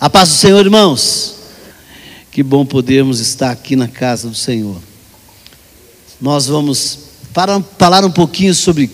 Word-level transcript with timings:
A 0.00 0.08
paz 0.08 0.28
do 0.28 0.34
Senhor, 0.36 0.60
irmãos. 0.60 1.34
Que 2.30 2.40
bom 2.40 2.64
podermos 2.64 3.18
estar 3.18 3.50
aqui 3.50 3.74
na 3.74 3.88
casa 3.88 4.28
do 4.28 4.34
Senhor. 4.34 4.80
Nós 6.20 6.46
vamos 6.46 6.98
para, 7.34 7.60
falar 7.76 8.04
um 8.04 8.10
pouquinho 8.10 8.54
sobre 8.54 8.88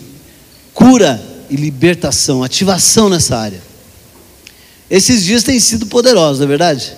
cura 0.72 1.22
e 1.50 1.56
libertação, 1.56 2.42
ativação 2.42 3.10
nessa 3.10 3.36
área. 3.36 3.62
Esses 4.88 5.22
dias 5.22 5.42
têm 5.42 5.60
sido 5.60 5.84
poderosos, 5.86 6.38
não 6.38 6.46
é 6.46 6.48
verdade? 6.48 6.94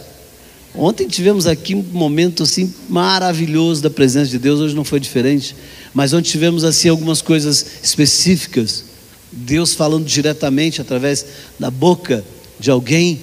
Ontem 0.73 1.09
tivemos 1.09 1.48
aqui 1.48 1.75
um 1.75 1.82
momento 1.82 2.45
assim 2.45 2.73
maravilhoso 2.88 3.82
da 3.82 3.91
presença 3.91 4.30
de 4.30 4.38
Deus, 4.38 4.61
hoje 4.61 4.75
não 4.77 4.84
foi 4.84 5.00
diferente, 5.00 5.57
mas 5.93 6.12
ontem 6.12 6.30
tivemos 6.30 6.62
assim 6.62 6.88
algumas 6.88 7.20
coisas 7.20 7.66
específicas, 7.82 8.84
Deus 9.32 9.75
falando 9.75 10.04
diretamente 10.04 10.80
através 10.80 11.27
da 11.59 11.70
boca 11.70 12.25
de 12.61 12.70
alguém, 12.70 13.20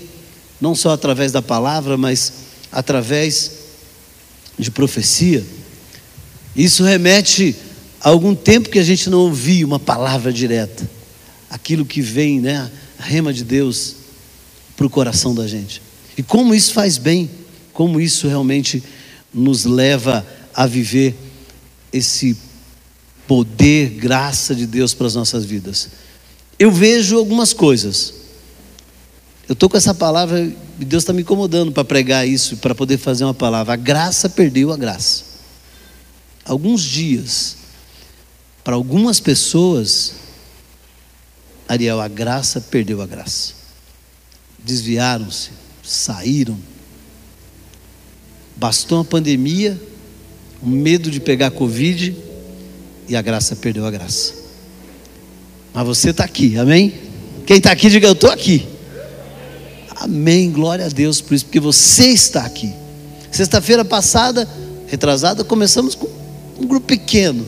não 0.64 0.74
só 0.74 0.92
através 0.92 1.34
da 1.34 1.42
palavra, 1.42 1.98
mas 1.98 2.32
através 2.72 3.52
de 4.58 4.72
profecia. 4.72 5.44
Isso 6.56 6.86
remete 6.86 7.54
a 8.00 8.08
algum 8.08 8.34
tempo 8.34 8.70
que 8.70 8.80
a 8.80 8.84
gente 8.84 9.10
não 9.10 9.20
ouvia 9.20 9.66
uma 9.66 9.78
palavra 9.78 10.32
direta, 10.32 10.90
aquilo 11.50 11.84
que 11.84 12.02
vem, 12.02 12.40
né, 12.40 12.72
a 12.98 13.04
rema 13.04 13.34
de 13.34 13.44
Deus 13.44 13.96
para 14.78 14.88
o 14.88 14.90
coração 14.90 15.36
da 15.36 15.46
gente. 15.46 15.82
E 16.18 16.24
como 16.24 16.56
isso 16.56 16.72
faz 16.72 16.98
bem 16.98 17.30
como 17.74 18.00
isso 18.00 18.30
realmente 18.30 18.82
nos 19.34 19.66
leva 19.66 20.26
a 20.54 20.66
viver 20.66 21.14
esse 21.92 22.38
poder, 23.28 23.90
graça 23.90 24.56
de 24.56 24.66
Deus 24.66 24.94
para 24.94 25.08
as 25.08 25.16
nossas 25.16 25.44
vidas. 25.44 25.90
Eu 26.58 26.72
vejo 26.72 27.18
algumas 27.18 27.52
coisas. 27.52 28.23
Eu 29.54 29.56
estou 29.56 29.70
com 29.70 29.78
essa 29.78 29.94
palavra 29.94 30.52
e 30.80 30.84
Deus 30.84 31.04
está 31.04 31.14
me 31.14 31.22
incomodando 31.22 31.72
para 31.72 31.84
pregar 31.84 32.28
isso, 32.28 32.58
para 32.58 32.74
poder 32.74 32.98
fazer 32.98 33.24
uma 33.24 33.36
palavra. 33.36 33.74
A 33.74 33.76
graça 33.76 34.28
perdeu 34.28 34.72
a 34.72 34.76
graça. 34.76 35.26
Alguns 36.44 36.82
dias, 36.82 37.58
para 38.64 38.74
algumas 38.74 39.20
pessoas, 39.20 40.16
Ariel, 41.68 42.02
a 42.02 42.08
graça 42.08 42.60
perdeu 42.62 43.00
a 43.00 43.06
graça. 43.06 43.54
Desviaram-se, 44.58 45.52
saíram, 45.84 46.58
Bastou 48.56 48.98
uma 48.98 49.06
pandemia, 49.06 49.80
o 50.64 50.68
medo 50.68 51.12
de 51.12 51.20
pegar 51.20 51.52
Covid 51.52 52.18
e 53.08 53.16
a 53.16 53.22
graça 53.22 53.56
perdeu 53.56 53.86
a 53.86 53.92
graça. 53.92 54.34
Mas 55.72 55.86
você 55.86 56.10
está 56.10 56.24
aqui, 56.24 56.58
amém? 56.58 56.92
Quem 57.46 57.58
está 57.58 57.72
aqui, 57.72 57.88
diga 57.88 58.08
eu 58.08 58.14
estou 58.14 58.32
aqui. 58.32 58.73
Amém, 60.04 60.52
glória 60.52 60.86
a 60.86 60.90
Deus 60.90 61.22
por 61.22 61.34
isso, 61.34 61.46
porque 61.46 61.62
você 61.62 62.08
está 62.08 62.46
aqui. 62.46 62.74
Sexta-feira 63.32 63.86
passada, 63.86 64.46
retrasada, 64.86 65.46
começamos 65.46 65.96
com 65.96 66.10
um 66.60 66.68
grupo 66.68 66.86
pequeno. 66.86 67.48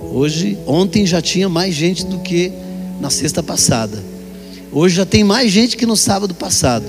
Hoje, 0.00 0.58
ontem 0.66 1.06
já 1.06 1.22
tinha 1.22 1.48
mais 1.48 1.76
gente 1.76 2.04
do 2.04 2.18
que 2.18 2.50
na 3.00 3.08
sexta 3.08 3.40
passada. 3.40 4.02
Hoje 4.72 4.96
já 4.96 5.06
tem 5.06 5.22
mais 5.22 5.52
gente 5.52 5.76
que 5.76 5.86
no 5.86 5.96
sábado 5.96 6.34
passado. 6.34 6.86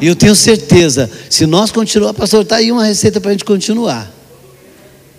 E 0.00 0.06
eu 0.06 0.14
tenho 0.14 0.36
certeza, 0.36 1.10
se 1.28 1.44
nós 1.44 1.72
continuar, 1.72 2.14
pastor, 2.14 2.42
está 2.42 2.58
aí 2.58 2.70
uma 2.70 2.84
receita 2.84 3.20
para 3.20 3.30
a 3.30 3.32
gente 3.32 3.44
continuar. 3.44 4.08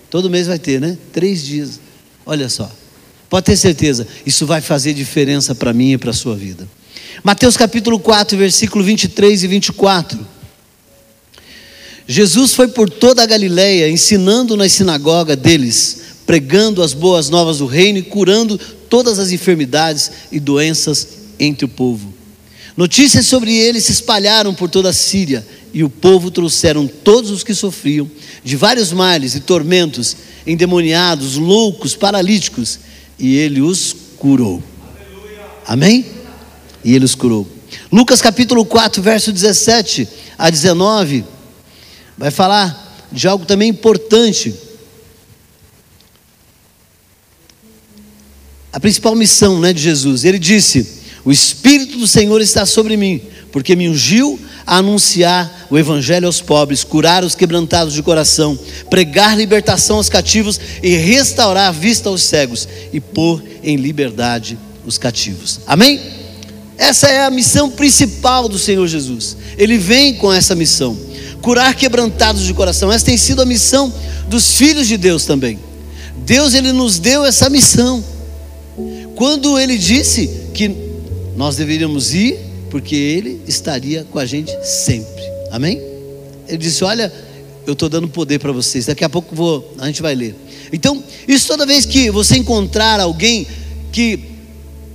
Todo 0.09 0.29
mês 0.29 0.47
vai 0.47 0.57
ter, 0.57 0.79
né? 0.79 0.97
Três 1.11 1.43
dias. 1.43 1.81
Olha 2.25 2.47
só. 2.47 2.71
Pode 3.29 3.45
ter 3.45 3.57
certeza, 3.57 4.07
isso 4.25 4.45
vai 4.45 4.61
fazer 4.61 4.93
diferença 4.93 5.53
para 5.53 5.73
mim 5.73 5.91
e 5.91 5.97
para 5.97 6.11
a 6.11 6.13
sua 6.13 6.37
vida. 6.37 6.65
Mateus 7.23 7.57
capítulo 7.57 7.99
4, 7.99 8.37
versículo 8.37 8.83
23 8.83 9.43
e 9.43 9.47
24. 9.47 10.19
Jesus 12.07 12.53
foi 12.53 12.67
por 12.67 12.89
toda 12.89 13.21
a 13.21 13.25
Galileia, 13.25 13.89
ensinando 13.89 14.57
nas 14.57 14.71
sinagogas 14.71 15.37
deles, 15.37 16.01
pregando 16.25 16.81
as 16.81 16.93
boas 16.93 17.29
novas 17.29 17.59
do 17.59 17.65
reino 17.65 17.99
e 17.99 18.03
curando 18.03 18.57
todas 18.89 19.19
as 19.19 19.31
enfermidades 19.31 20.11
e 20.31 20.39
doenças 20.39 21.07
entre 21.39 21.65
o 21.65 21.69
povo. 21.69 22.13
Notícias 22.75 23.25
sobre 23.27 23.53
ele 23.55 23.81
se 23.81 23.91
espalharam 23.91 24.53
por 24.53 24.69
toda 24.69 24.89
a 24.89 24.93
Síria, 24.93 25.45
e 25.71 25.83
o 25.83 25.89
povo 25.89 26.31
trouxeram 26.31 26.87
todos 26.87 27.29
os 27.29 27.43
que 27.43 27.53
sofriam 27.53 28.09
de 28.43 28.55
vários 28.55 28.91
males 28.91 29.35
e 29.35 29.39
tormentos, 29.39 30.15
endemoniados, 30.47 31.35
loucos, 31.35 31.95
paralíticos, 31.95 32.79
e 33.19 33.35
ele 33.35 33.61
os 33.61 33.95
curou. 34.17 34.63
Amém? 35.67 36.18
E 36.83 36.93
ele 36.93 37.05
os 37.05 37.15
curou. 37.15 37.47
Lucas 37.91 38.21
capítulo 38.21 38.65
4, 38.65 39.01
verso 39.01 39.31
17 39.31 40.07
a 40.37 40.49
19, 40.49 41.23
vai 42.17 42.31
falar 42.31 43.07
de 43.11 43.27
algo 43.27 43.45
também 43.45 43.69
importante. 43.69 44.53
A 48.71 48.79
principal 48.79 49.15
missão 49.15 49.59
né, 49.59 49.73
de 49.73 49.81
Jesus. 49.81 50.23
Ele 50.23 50.39
disse: 50.39 50.99
o 51.25 51.31
Espírito 51.31 51.97
do 51.97 52.07
Senhor 52.07 52.41
está 52.41 52.65
sobre 52.65 52.95
mim, 52.95 53.21
porque 53.51 53.75
me 53.75 53.89
ungiu 53.89 54.39
a 54.65 54.77
anunciar 54.77 55.67
o 55.69 55.77
Evangelho 55.77 56.27
aos 56.27 56.41
pobres, 56.41 56.83
curar 56.83 57.23
os 57.23 57.35
quebrantados 57.35 57.93
de 57.93 58.03
coração, 58.03 58.57
pregar 58.89 59.37
libertação 59.37 59.97
aos 59.97 60.09
cativos 60.09 60.59
e 60.81 60.95
restaurar 60.95 61.69
a 61.69 61.71
vista 61.71 62.09
aos 62.09 62.23
cegos 62.23 62.67
e 62.93 62.99
pôr 62.99 63.43
em 63.63 63.75
liberdade 63.75 64.57
os 64.85 64.97
cativos. 64.97 65.59
Amém? 65.67 66.18
Essa 66.79 67.07
é 67.07 67.23
a 67.23 67.29
missão 67.29 67.69
principal 67.69 68.49
do 68.49 68.57
Senhor 68.57 68.87
Jesus. 68.87 69.37
Ele 69.57 69.77
vem 69.77 70.15
com 70.15 70.33
essa 70.33 70.55
missão: 70.55 70.97
curar 71.41 71.75
quebrantados 71.75 72.43
de 72.43 72.53
coração. 72.53 72.91
Essa 72.91 73.05
tem 73.05 73.17
sido 73.17 73.41
a 73.41 73.45
missão 73.45 73.93
dos 74.27 74.55
filhos 74.55 74.87
de 74.87 74.97
Deus 74.97 75.25
também. 75.25 75.59
Deus 76.25 76.55
ele 76.55 76.71
nos 76.71 76.97
deu 76.97 77.23
essa 77.23 77.49
missão. 77.49 78.03
Quando 79.15 79.59
ele 79.59 79.77
disse 79.77 80.27
que 80.53 80.73
nós 81.35 81.57
deveríamos 81.57 82.13
ir, 82.13 82.39
porque 82.69 82.95
Ele 82.95 83.41
estaria 83.47 84.05
com 84.09 84.19
a 84.19 84.25
gente 84.25 84.51
sempre. 84.63 85.23
Amém? 85.51 85.81
Ele 86.47 86.57
disse: 86.57 86.83
Olha, 86.83 87.11
eu 87.65 87.73
estou 87.73 87.89
dando 87.89 88.07
poder 88.07 88.39
para 88.39 88.51
vocês. 88.51 88.85
Daqui 88.85 89.03
a 89.03 89.09
pouco 89.09 89.35
vou, 89.35 89.73
a 89.77 89.87
gente 89.87 90.01
vai 90.01 90.15
ler. 90.15 90.35
Então, 90.71 91.03
isso 91.27 91.47
toda 91.47 91.65
vez 91.65 91.85
que 91.85 92.11
você 92.11 92.37
encontrar 92.37 92.99
alguém 92.99 93.47
que 93.91 94.19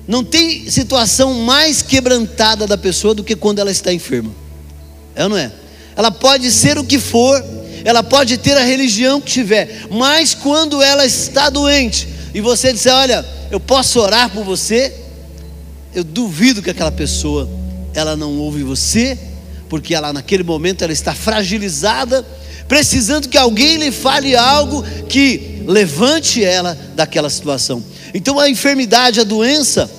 não 0.06 0.22
tem 0.22 0.70
situação 0.70 1.34
mais 1.34 1.80
quebrantada 1.80 2.66
da 2.66 2.76
pessoa 2.76 3.14
do 3.14 3.24
que 3.24 3.34
quando 3.34 3.58
ela 3.58 3.70
está 3.70 3.92
enferma. 3.92 4.30
É 5.14 5.24
ou 5.24 5.30
não 5.30 5.36
é? 5.36 5.50
Ela 5.96 6.10
pode 6.10 6.50
ser 6.50 6.78
o 6.78 6.84
que 6.84 6.98
for, 6.98 7.42
ela 7.84 8.02
pode 8.02 8.36
ter 8.38 8.56
a 8.56 8.64
religião 8.64 9.20
que 9.20 9.30
tiver, 9.30 9.86
mas 9.90 10.34
quando 10.34 10.82
ela 10.82 11.06
está 11.06 11.48
doente 11.48 12.08
e 12.34 12.40
você 12.40 12.72
disser: 12.72 12.92
Olha, 12.92 13.24
eu 13.50 13.60
posso 13.60 14.00
orar 14.00 14.30
por 14.30 14.44
você, 14.44 14.92
eu 15.94 16.02
duvido 16.02 16.60
que 16.60 16.70
aquela 16.70 16.92
pessoa 16.92 17.48
ela 17.94 18.16
não 18.16 18.38
ouve 18.38 18.62
você, 18.62 19.16
porque 19.68 19.94
ela 19.94 20.12
naquele 20.12 20.42
momento 20.42 20.82
ela 20.82 20.92
está 20.92 21.14
fragilizada, 21.14 22.26
precisando 22.66 23.28
que 23.28 23.38
alguém 23.38 23.76
lhe 23.76 23.92
fale 23.92 24.34
algo 24.34 24.82
que 25.08 25.62
levante 25.66 26.44
ela 26.44 26.76
daquela 26.94 27.30
situação. 27.30 27.82
Então 28.14 28.38
a 28.38 28.48
enfermidade, 28.48 29.20
a 29.20 29.24
doença, 29.24 29.90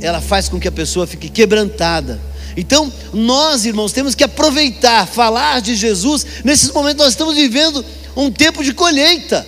ela 0.00 0.20
faz 0.20 0.48
com 0.48 0.60
que 0.60 0.68
a 0.68 0.72
pessoa 0.72 1.06
fique 1.06 1.28
quebrantada. 1.28 2.20
Então, 2.56 2.92
nós, 3.12 3.66
irmãos, 3.66 3.92
temos 3.92 4.14
que 4.14 4.22
aproveitar, 4.22 5.08
falar 5.08 5.60
de 5.60 5.74
Jesus. 5.74 6.24
Nesses 6.44 6.70
momentos, 6.70 7.04
nós 7.04 7.12
estamos 7.12 7.34
vivendo 7.34 7.84
um 8.16 8.30
tempo 8.30 8.62
de 8.62 8.72
colheita. 8.72 9.44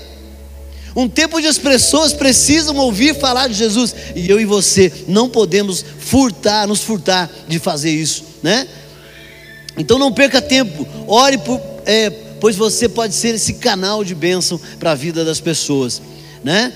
Um 0.95 1.09
tempo 1.09 1.37
onde 1.37 1.47
as 1.47 1.59
pessoas 1.59 2.13
precisam 2.13 2.75
ouvir 2.77 3.15
falar 3.15 3.49
de 3.49 3.55
Jesus 3.55 3.95
e 4.15 4.29
eu 4.29 4.41
e 4.41 4.47
você 4.47 4.91
não 5.07 5.29
podemos 5.29 5.85
furtar, 5.99 6.67
nos 6.67 6.81
furtar 6.81 7.31
de 7.47 7.59
fazer 7.59 7.91
isso, 7.91 8.25
né? 8.43 8.67
Então 9.77 9.99
não 9.99 10.11
perca 10.11 10.41
tempo, 10.41 10.89
ore 11.07 11.37
por, 11.37 11.61
é, 11.85 12.09
pois 12.41 12.57
você 12.57 12.89
pode 12.89 13.15
ser 13.15 13.35
esse 13.35 13.55
canal 13.55 14.03
de 14.03 14.15
bênção 14.15 14.59
para 14.81 14.93
a 14.93 14.95
vida 14.95 15.23
das 15.23 15.39
pessoas, 15.39 16.01
né? 16.43 16.73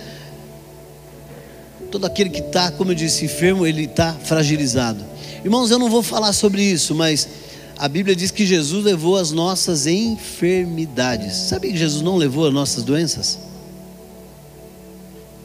Todo 1.91 2.05
aquele 2.05 2.31
que 2.31 2.41
está, 2.41 2.71
como 2.71 2.93
eu 2.93 2.95
disse, 2.95 3.25
enfermo, 3.25 3.67
ele 3.67 3.85
está 3.85 4.13
fragilizado. 4.13 5.05
Irmãos, 5.45 5.71
eu 5.71 5.79
não 5.79 5.91
vou 5.91 6.03
falar 6.03 6.33
sobre 6.33 6.63
isso, 6.63 6.95
mas 6.95 7.29
a 7.77 7.89
Bíblia 7.89 8.15
diz 8.15 8.31
que 8.31 8.45
Jesus 8.45 8.85
levou 8.85 9.17
as 9.17 9.33
nossas 9.33 9.87
enfermidades. 9.87 11.35
Sabe 11.35 11.71
que 11.73 11.77
Jesus 11.77 12.03
não 12.03 12.17
levou 12.17 12.47
as 12.47 12.53
nossas 12.53 12.85
doenças? 12.85 13.39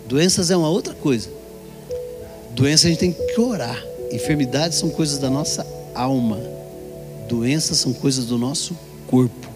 Doenças 0.08 0.52
é 0.52 0.58
uma 0.58 0.70
outra 0.70 0.94
coisa. 0.94 1.30
Doença 2.52 2.88
a 2.88 2.90
gente 2.90 3.00
tem 3.00 3.12
que 3.12 3.40
orar. 3.40 3.82
Enfermidades 4.12 4.78
são 4.78 4.90
coisas 4.90 5.18
da 5.18 5.30
nossa 5.30 5.66
alma. 5.96 6.40
Doenças 7.28 7.78
são 7.80 7.92
coisas 7.92 8.26
do 8.26 8.38
nosso 8.38 8.78
corpo. 9.08 9.50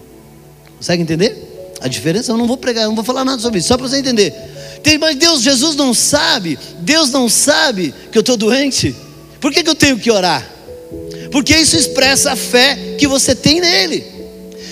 Consegue 0.77 1.03
entender? 1.03 1.75
A 1.81 1.87
diferença 1.87 2.31
eu 2.31 2.37
não 2.37 2.47
vou 2.47 2.57
pregar, 2.57 2.83
eu 2.83 2.89
não 2.89 2.95
vou 2.95 3.05
falar 3.05 3.23
nada 3.23 3.41
sobre 3.41 3.59
isso, 3.59 3.67
só 3.67 3.77
para 3.77 3.87
você 3.87 3.97
entender. 3.97 4.33
Tem, 4.83 4.97
mas 4.97 5.15
Deus, 5.15 5.41
Jesus 5.41 5.75
não 5.75 5.93
sabe, 5.93 6.57
Deus 6.79 7.11
não 7.11 7.27
sabe 7.29 7.93
que 8.11 8.17
eu 8.17 8.21
estou 8.21 8.37
doente. 8.37 8.95
Por 9.39 9.51
que, 9.51 9.63
que 9.63 9.69
eu 9.69 9.75
tenho 9.75 9.97
que 9.99 10.11
orar? 10.11 10.59
porque 11.31 11.55
isso 11.55 11.77
expressa 11.77 12.31
a 12.31 12.35
fé 12.35 12.95
que 12.97 13.07
você 13.07 13.35
tem 13.35 13.59
nele. 13.59 14.19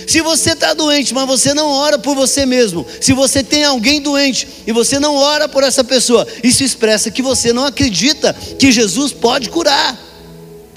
Se 0.07 0.21
você 0.21 0.51
está 0.51 0.73
doente, 0.73 1.13
mas 1.13 1.27
você 1.27 1.53
não 1.53 1.69
ora 1.69 1.99
por 1.99 2.15
você 2.15 2.45
mesmo, 2.45 2.85
se 3.01 3.11
você 3.11 3.43
tem 3.43 3.65
alguém 3.65 4.01
doente 4.01 4.47
e 4.65 4.71
você 4.71 4.99
não 4.99 5.15
ora 5.15 5.49
por 5.49 5.63
essa 5.63 5.83
pessoa, 5.83 6.25
isso 6.41 6.63
expressa 6.63 7.11
que 7.11 7.21
você 7.21 7.51
não 7.51 7.65
acredita 7.65 8.33
que 8.57 8.71
Jesus 8.71 9.11
pode 9.11 9.49
curar. 9.49 9.97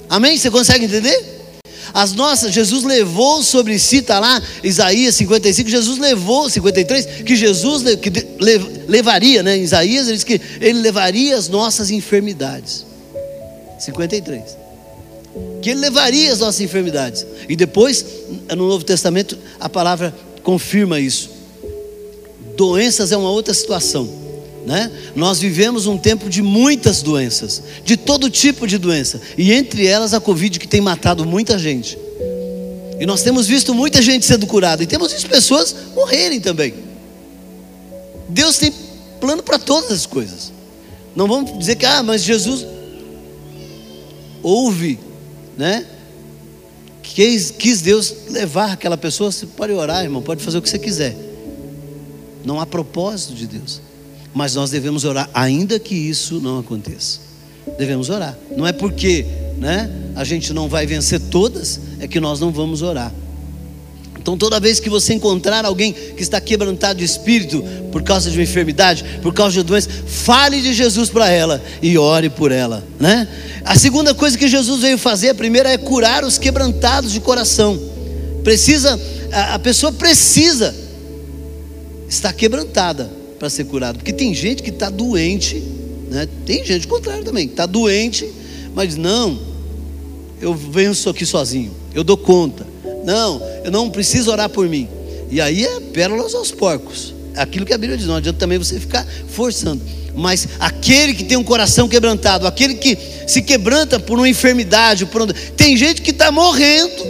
Amém? 0.09 0.37
Você 0.37 0.51
consegue 0.51 0.85
entender? 0.85 1.30
As 1.93 2.13
nossas, 2.13 2.53
Jesus 2.53 2.83
levou 2.83 3.43
sobre 3.43 3.77
si, 3.79 3.97
está 3.97 4.19
lá, 4.19 4.41
Isaías 4.63 5.15
55, 5.15 5.69
Jesus 5.69 5.97
levou, 5.97 6.49
53, 6.49 7.05
que 7.25 7.35
Jesus 7.35 7.83
que 7.97 8.11
levaria, 8.87 9.43
né? 9.43 9.57
Isaías, 9.57 10.07
ele 10.07 10.15
diz 10.15 10.23
que 10.23 10.39
ele 10.59 10.79
levaria 10.79 11.37
as 11.37 11.47
nossas 11.49 11.89
enfermidades. 11.91 12.85
53 13.79 14.61
que 15.61 15.69
Ele 15.69 15.79
levaria 15.79 16.31
as 16.33 16.39
nossas 16.39 16.59
enfermidades. 16.59 17.25
E 17.47 17.55
depois, 17.55 18.05
no 18.49 18.67
Novo 18.67 18.83
Testamento, 18.83 19.37
a 19.59 19.69
palavra 19.69 20.13
confirma 20.43 20.99
isso. 20.99 21.29
Doenças 22.57 23.11
é 23.11 23.17
uma 23.17 23.29
outra 23.29 23.53
situação. 23.53 24.09
Né? 24.65 24.91
Nós 25.15 25.39
vivemos 25.39 25.87
um 25.87 25.97
tempo 25.97 26.29
de 26.29 26.41
muitas 26.41 27.01
doenças, 27.01 27.63
de 27.83 27.97
todo 27.97 28.29
tipo 28.29 28.67
de 28.67 28.77
doença, 28.77 29.19
e 29.37 29.51
entre 29.51 29.87
elas 29.87 30.13
a 30.13 30.19
Covid 30.19 30.59
que 30.59 30.67
tem 30.67 30.81
matado 30.81 31.25
muita 31.25 31.57
gente. 31.57 31.97
E 32.99 33.05
nós 33.05 33.23
temos 33.23 33.47
visto 33.47 33.73
muita 33.73 34.01
gente 34.01 34.25
sendo 34.25 34.45
curada, 34.45 34.83
e 34.83 34.87
temos 34.87 35.11
visto 35.11 35.27
pessoas 35.27 35.75
morrerem 35.95 36.39
também. 36.39 36.73
Deus 38.29 38.57
tem 38.57 38.71
plano 39.19 39.41
para 39.41 39.57
todas 39.57 39.91
as 39.91 40.05
coisas. 40.05 40.53
Não 41.15 41.27
vamos 41.27 41.57
dizer 41.57 41.75
que, 41.75 41.85
ah, 41.85 42.03
mas 42.03 42.23
Jesus 42.23 42.65
ouve 44.43 44.99
né? 45.57 45.85
Quis, 47.03 47.51
quis 47.51 47.81
Deus 47.81 48.15
levar 48.29 48.71
aquela 48.71 48.97
pessoa, 48.97 49.31
você 49.31 49.45
pode 49.45 49.73
orar, 49.73 50.03
irmão, 50.03 50.21
pode 50.21 50.43
fazer 50.43 50.57
o 50.57 50.61
que 50.61 50.69
você 50.69 50.79
quiser. 50.79 51.15
Não 52.43 52.59
há 52.59 52.65
propósito 52.65 53.33
de 53.33 53.47
Deus. 53.47 53.81
Mas 54.33 54.55
nós 54.55 54.69
devemos 54.69 55.03
orar, 55.03 55.29
ainda 55.33 55.79
que 55.79 55.95
isso 55.95 56.39
não 56.39 56.59
aconteça. 56.59 57.19
Devemos 57.77 58.09
orar. 58.09 58.37
Não 58.55 58.65
é 58.65 58.71
porque 58.71 59.25
né, 59.57 59.89
a 60.15 60.23
gente 60.23 60.53
não 60.53 60.67
vai 60.67 60.85
vencer 60.85 61.19
todas, 61.19 61.79
é 61.99 62.07
que 62.07 62.19
nós 62.19 62.39
não 62.39 62.51
vamos 62.51 62.81
orar. 62.81 63.13
Então, 64.21 64.37
toda 64.37 64.59
vez 64.59 64.79
que 64.79 64.87
você 64.87 65.15
encontrar 65.15 65.65
alguém 65.65 65.91
que 65.91 66.21
está 66.21 66.39
quebrantado 66.39 66.99
de 66.99 67.05
espírito 67.05 67.63
por 67.91 68.03
causa 68.03 68.29
de 68.29 68.37
uma 68.37 68.43
enfermidade, 68.43 69.03
por 69.19 69.33
causa 69.33 69.53
de 69.55 69.63
doença, 69.63 69.89
fale 70.05 70.61
de 70.61 70.73
Jesus 70.73 71.09
para 71.09 71.27
ela 71.27 71.59
e 71.81 71.97
ore 71.97 72.29
por 72.29 72.51
ela, 72.51 72.83
né? 72.99 73.27
A 73.65 73.75
segunda 73.75 74.13
coisa 74.13 74.37
que 74.37 74.47
Jesus 74.47 74.81
veio 74.81 74.97
fazer, 74.99 75.29
a 75.29 75.35
primeira 75.35 75.71
é 75.71 75.77
curar 75.77 76.23
os 76.23 76.37
quebrantados 76.37 77.11
de 77.11 77.19
coração. 77.19 77.79
Precisa, 78.43 78.99
a, 79.31 79.57
pessoa 79.57 79.91
precisa 79.91 80.75
estar 82.07 82.31
quebrantada 82.33 83.09
para 83.41 83.49
ser 83.49 83.63
curada, 83.63 83.97
porque 83.97 84.13
tem 84.13 84.35
gente 84.35 84.61
que 84.61 84.69
está 84.69 84.87
doente, 84.87 85.63
né? 86.11 86.29
Tem 86.45 86.63
gente 86.63 86.85
contrário 86.85 87.23
também, 87.23 87.47
está 87.47 87.65
doente, 87.65 88.31
mas 88.75 88.95
não, 88.95 89.39
eu 90.39 90.53
venço 90.53 91.09
aqui 91.09 91.25
sozinho, 91.25 91.71
eu 91.91 92.03
dou 92.03 92.15
conta. 92.15 92.67
Não, 93.03 93.41
eu 93.63 93.71
não 93.71 93.89
preciso 93.89 94.29
orar 94.29 94.47
por 94.47 94.69
mim. 94.69 94.87
E 95.31 95.41
aí 95.41 95.65
é 95.65 95.79
pérolas 95.79 96.35
aos 96.35 96.51
porcos. 96.51 97.15
Aquilo 97.35 97.65
que 97.65 97.73
a 97.73 97.79
Bíblia 97.79 97.97
diz, 97.97 98.05
não 98.05 98.17
adianta 98.17 98.37
também 98.37 98.59
você 98.59 98.79
ficar 98.79 99.07
forçando. 99.29 99.81
Mas 100.15 100.47
aquele 100.59 101.15
que 101.15 101.23
tem 101.23 101.35
um 101.35 101.43
coração 101.43 101.89
quebrantado, 101.89 102.45
aquele 102.45 102.75
que 102.75 102.95
se 103.25 103.41
quebranta 103.41 103.99
por 103.99 104.19
uma 104.19 104.29
enfermidade, 104.29 105.07
por 105.07 105.19
um... 105.23 105.27
tem 105.57 105.75
gente 105.75 106.03
que 106.03 106.11
está 106.11 106.31
morrendo 106.31 107.03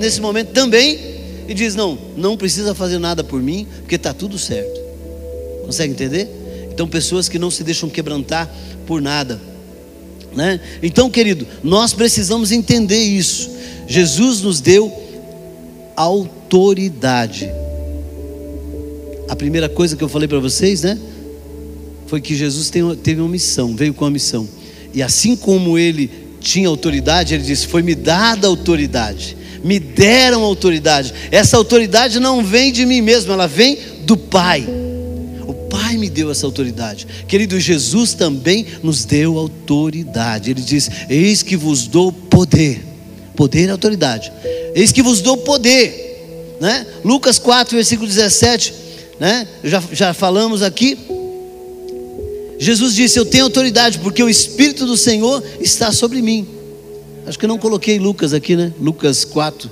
nesse 0.00 0.20
momento 0.20 0.48
também 0.48 0.98
e 1.46 1.54
diz: 1.54 1.76
Não, 1.76 1.96
não 2.16 2.36
precisa 2.36 2.74
fazer 2.74 2.98
nada 2.98 3.22
por 3.22 3.40
mim, 3.40 3.68
porque 3.82 3.94
está 3.94 4.12
tudo 4.12 4.36
certo. 4.36 4.77
Consegue 5.68 5.92
entender? 5.92 6.26
Então, 6.72 6.88
pessoas 6.88 7.28
que 7.28 7.38
não 7.38 7.50
se 7.50 7.62
deixam 7.62 7.90
quebrantar 7.90 8.50
por 8.86 9.02
nada. 9.02 9.38
Né? 10.34 10.58
Então, 10.82 11.10
querido, 11.10 11.46
nós 11.62 11.92
precisamos 11.92 12.52
entender 12.52 13.02
isso. 13.02 13.50
Jesus 13.86 14.40
nos 14.40 14.62
deu 14.62 14.90
autoridade. 15.94 17.50
A 19.28 19.36
primeira 19.36 19.68
coisa 19.68 19.94
que 19.94 20.02
eu 20.02 20.08
falei 20.08 20.26
para 20.26 20.38
vocês, 20.38 20.80
né? 20.80 20.98
Foi 22.06 22.18
que 22.18 22.34
Jesus 22.34 22.70
teve 23.02 23.20
uma 23.20 23.28
missão, 23.28 23.76
veio 23.76 23.92
com 23.92 24.06
uma 24.06 24.10
missão. 24.10 24.48
E 24.94 25.02
assim 25.02 25.36
como 25.36 25.76
ele 25.78 26.10
tinha 26.40 26.66
autoridade, 26.66 27.34
ele 27.34 27.42
disse: 27.42 27.66
Foi-me 27.66 27.94
dada 27.94 28.46
autoridade, 28.46 29.36
me 29.62 29.78
deram 29.78 30.44
autoridade. 30.44 31.12
Essa 31.30 31.58
autoridade 31.58 32.18
não 32.18 32.42
vem 32.42 32.72
de 32.72 32.86
mim 32.86 33.02
mesmo, 33.02 33.34
ela 33.34 33.46
vem 33.46 33.78
do 34.06 34.16
Pai. 34.16 34.66
Deu 36.18 36.32
essa 36.32 36.46
autoridade. 36.46 37.06
Querido, 37.28 37.60
Jesus 37.60 38.12
também 38.12 38.66
nos 38.82 39.04
deu 39.04 39.38
autoridade. 39.38 40.50
Ele 40.50 40.60
diz: 40.60 40.90
Eis 41.08 41.44
que 41.44 41.56
vos 41.56 41.86
dou 41.86 42.10
poder 42.10 42.88
Poder 43.38 43.68
e 43.68 43.70
autoridade. 43.70 44.32
Eis 44.74 44.90
que 44.90 45.00
vos 45.00 45.20
dou 45.20 45.36
poder. 45.36 46.56
Né? 46.60 46.84
Lucas 47.04 47.38
4, 47.38 47.76
versículo 47.76 48.08
17. 48.08 48.74
Né? 49.20 49.46
Já, 49.62 49.80
já 49.92 50.12
falamos 50.12 50.60
aqui. 50.60 50.98
Jesus 52.58 52.96
disse: 52.96 53.16
Eu 53.16 53.24
tenho 53.24 53.44
autoridade, 53.44 54.00
porque 54.00 54.24
o 54.24 54.28
Espírito 54.28 54.86
do 54.86 54.96
Senhor 54.96 55.40
está 55.60 55.92
sobre 55.92 56.20
mim. 56.20 56.48
Acho 57.28 57.38
que 57.38 57.44
eu 57.44 57.48
não 57.48 57.58
coloquei 57.58 57.96
Lucas 58.00 58.34
aqui, 58.34 58.56
né? 58.56 58.72
Lucas 58.80 59.24
4. 59.24 59.70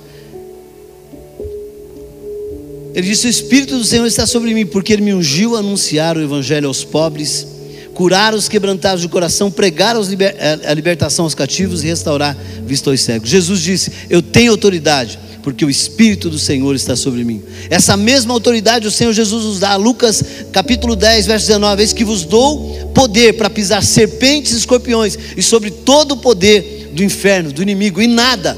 Ele 2.97 3.07
disse: 3.07 3.27
O 3.27 3.29
Espírito 3.29 3.77
do 3.77 3.85
Senhor 3.85 4.07
está 4.07 4.25
sobre 4.25 4.55
mim, 4.55 4.65
porque 4.65 4.91
Ele 4.91 5.03
me 5.03 5.13
ungiu 5.13 5.55
a 5.55 5.59
anunciar 5.59 6.17
o 6.17 6.21
Evangelho 6.21 6.67
aos 6.67 6.83
pobres 6.83 7.45
curar 7.93 8.35
os 8.35 8.47
quebrantados 8.47 9.01
de 9.01 9.07
coração, 9.07 9.49
pregar 9.49 9.95
eh, 9.95 10.59
a 10.67 10.73
libertação 10.75 11.25
aos 11.25 11.33
cativos 11.33 11.83
e 11.83 11.87
restaurar 11.87 12.37
vista 12.63 12.91
aos 12.91 13.01
cegos. 13.01 13.27
Jesus 13.27 13.59
disse: 13.59 13.91
Eu 14.07 14.21
tenho 14.21 14.51
autoridade, 14.51 15.17
porque 15.41 15.65
o 15.65 15.69
Espírito 15.69 16.29
do 16.29 16.37
Senhor 16.37 16.75
está 16.75 16.95
sobre 16.95 17.23
mim. 17.23 17.41
Essa 17.71 17.97
mesma 17.97 18.35
autoridade 18.35 18.87
o 18.87 18.91
Senhor 18.91 19.13
Jesus 19.13 19.45
nos 19.45 19.59
dá. 19.59 19.75
Lucas 19.75 20.23
capítulo 20.51 20.95
10, 20.95 21.25
verso 21.25 21.47
19: 21.47 21.81
Eis 21.81 21.93
que 21.93 22.03
vos 22.03 22.23
dou 22.23 22.91
poder 22.95 23.33
para 23.33 23.49
pisar 23.49 23.83
serpentes 23.83 24.53
e 24.53 24.57
escorpiões, 24.57 25.17
e 25.35 25.41
sobre 25.41 25.69
todo 25.71 26.13
o 26.13 26.17
poder 26.17 26.91
do 26.93 27.03
inferno, 27.03 27.51
do 27.51 27.61
inimigo, 27.63 27.99
e 27.99 28.07
nada. 28.07 28.57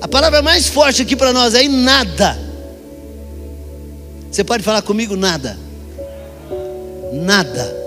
A 0.00 0.06
palavra 0.06 0.40
mais 0.40 0.66
forte 0.66 1.02
aqui 1.02 1.16
para 1.16 1.32
nós 1.32 1.54
é 1.54 1.64
em 1.64 1.68
nada. 1.68 2.51
Você 4.32 4.42
pode 4.42 4.64
falar 4.64 4.82
comigo? 4.82 5.14
Nada. 5.14 5.56
Nada 7.12 7.82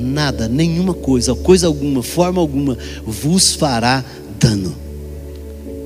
nada, 0.00 0.48
nenhuma 0.48 0.94
coisa, 0.94 1.34
coisa 1.34 1.66
alguma, 1.66 2.02
forma 2.02 2.40
alguma, 2.40 2.76
vos 3.04 3.54
fará 3.54 4.04
dano. 4.38 4.74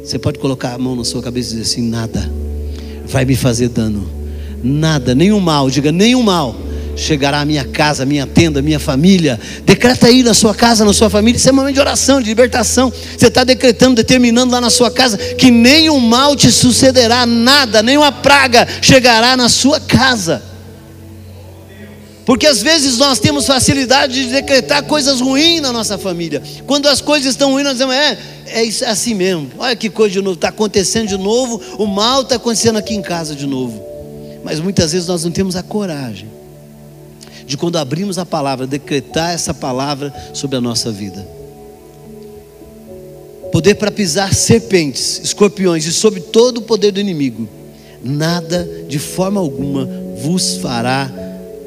Você 0.02 0.18
pode 0.18 0.38
colocar 0.38 0.75
a 0.75 0.78
mão 0.78 0.94
na 0.94 1.04
sua 1.04 1.23
cabeça 1.23 1.49
e 1.49 1.56
dizer 1.56 1.62
assim: 1.62 1.88
nada 1.88 2.30
vai 3.06 3.25
me 3.25 3.37
fazer 3.37 3.68
dano, 3.68 4.09
nada, 4.62 5.14
nenhum 5.14 5.40
mal, 5.40 5.68
diga 5.68 5.92
nenhum 5.92 6.23
mal 6.23 6.54
chegará 6.97 7.41
à 7.41 7.45
minha 7.45 7.65
casa, 7.65 8.03
à 8.03 8.07
minha 8.07 8.27
tenda, 8.27 8.61
à 8.61 8.63
minha 8.63 8.79
família. 8.79 9.39
Decreta 9.65 10.07
aí 10.07 10.23
na 10.23 10.35
sua 10.35 10.55
casa, 10.55 10.85
na 10.85 10.93
sua 10.93 11.11
família. 11.11 11.37
Isso 11.37 11.49
é 11.49 11.53
momento 11.53 11.75
de 11.75 11.81
oração, 11.81 12.21
de 12.21 12.29
libertação. 12.29 12.93
Você 13.17 13.27
está 13.27 13.45
decretando, 13.45 13.97
determinando 13.97 14.53
lá 14.53 14.61
na 14.61 14.71
sua 14.71 14.91
casa 14.91 15.17
que 15.17 15.51
nenhum 15.51 15.99
mal 16.01 16.37
te 16.37 16.51
sucederá, 16.51 17.27
nada, 17.27 17.83
nenhuma 17.83 18.13
praga 18.13 18.67
chegará 18.81 19.37
na 19.37 19.49
sua 19.49 19.81
casa. 19.81 20.43
Porque 22.25 22.47
às 22.47 22.63
vezes 22.63 22.97
nós 22.97 23.19
temos 23.19 23.47
facilidade 23.47 24.15
de 24.15 24.33
decretar 24.33 24.83
coisas 24.85 25.21
ruins 25.21 25.61
na 25.61 25.71
nossa 25.71 25.99
família. 25.99 26.43
Quando 26.67 26.89
as 26.89 27.01
coisas 27.01 27.31
estão 27.31 27.53
ruins, 27.53 27.65
nós 27.65 27.75
dizemos, 27.75 27.95
é, 27.95 28.19
é, 28.47 28.67
é 28.67 28.89
assim 28.89 29.13
mesmo. 29.13 29.51
Olha 29.59 29.77
que 29.77 29.91
coisa 29.91 30.15
de 30.15 30.23
novo, 30.23 30.35
está 30.35 30.49
acontecendo 30.49 31.09
de 31.09 31.19
novo, 31.19 31.61
o 31.77 31.87
mal 31.87 32.23
está 32.23 32.37
acontecendo 32.37 32.77
aqui 32.79 32.95
em 32.95 33.03
casa 33.03 33.35
de 33.35 33.47
novo. 33.47 33.83
Mas 34.43 34.59
muitas 34.59 34.93
vezes 34.93 35.07
nós 35.07 35.23
não 35.23 35.31
temos 35.31 35.55
a 35.55 35.63
coragem 35.63 36.44
de 37.47 37.57
quando 37.57 37.77
abrimos 37.77 38.19
a 38.19 38.27
palavra, 38.27 38.67
decretar 38.67 39.33
essa 39.33 39.53
palavra 39.53 40.13
sobre 40.33 40.57
a 40.57 40.61
nossa 40.61 40.91
vida. 40.91 41.27
Poder 43.53 43.75
para 43.75 43.91
pisar 43.91 44.35
serpentes, 44.35 45.21
escorpiões 45.23 45.87
e 45.87 45.93
sobre 45.93 46.21
todo 46.21 46.59
o 46.59 46.63
poder 46.63 46.91
do 46.91 47.01
inimigo. 47.01 47.49
Nada 48.03 48.69
de 48.89 48.99
forma 48.99 49.41
alguma 49.41 49.89
vos 50.21 50.57
fará 50.57 51.11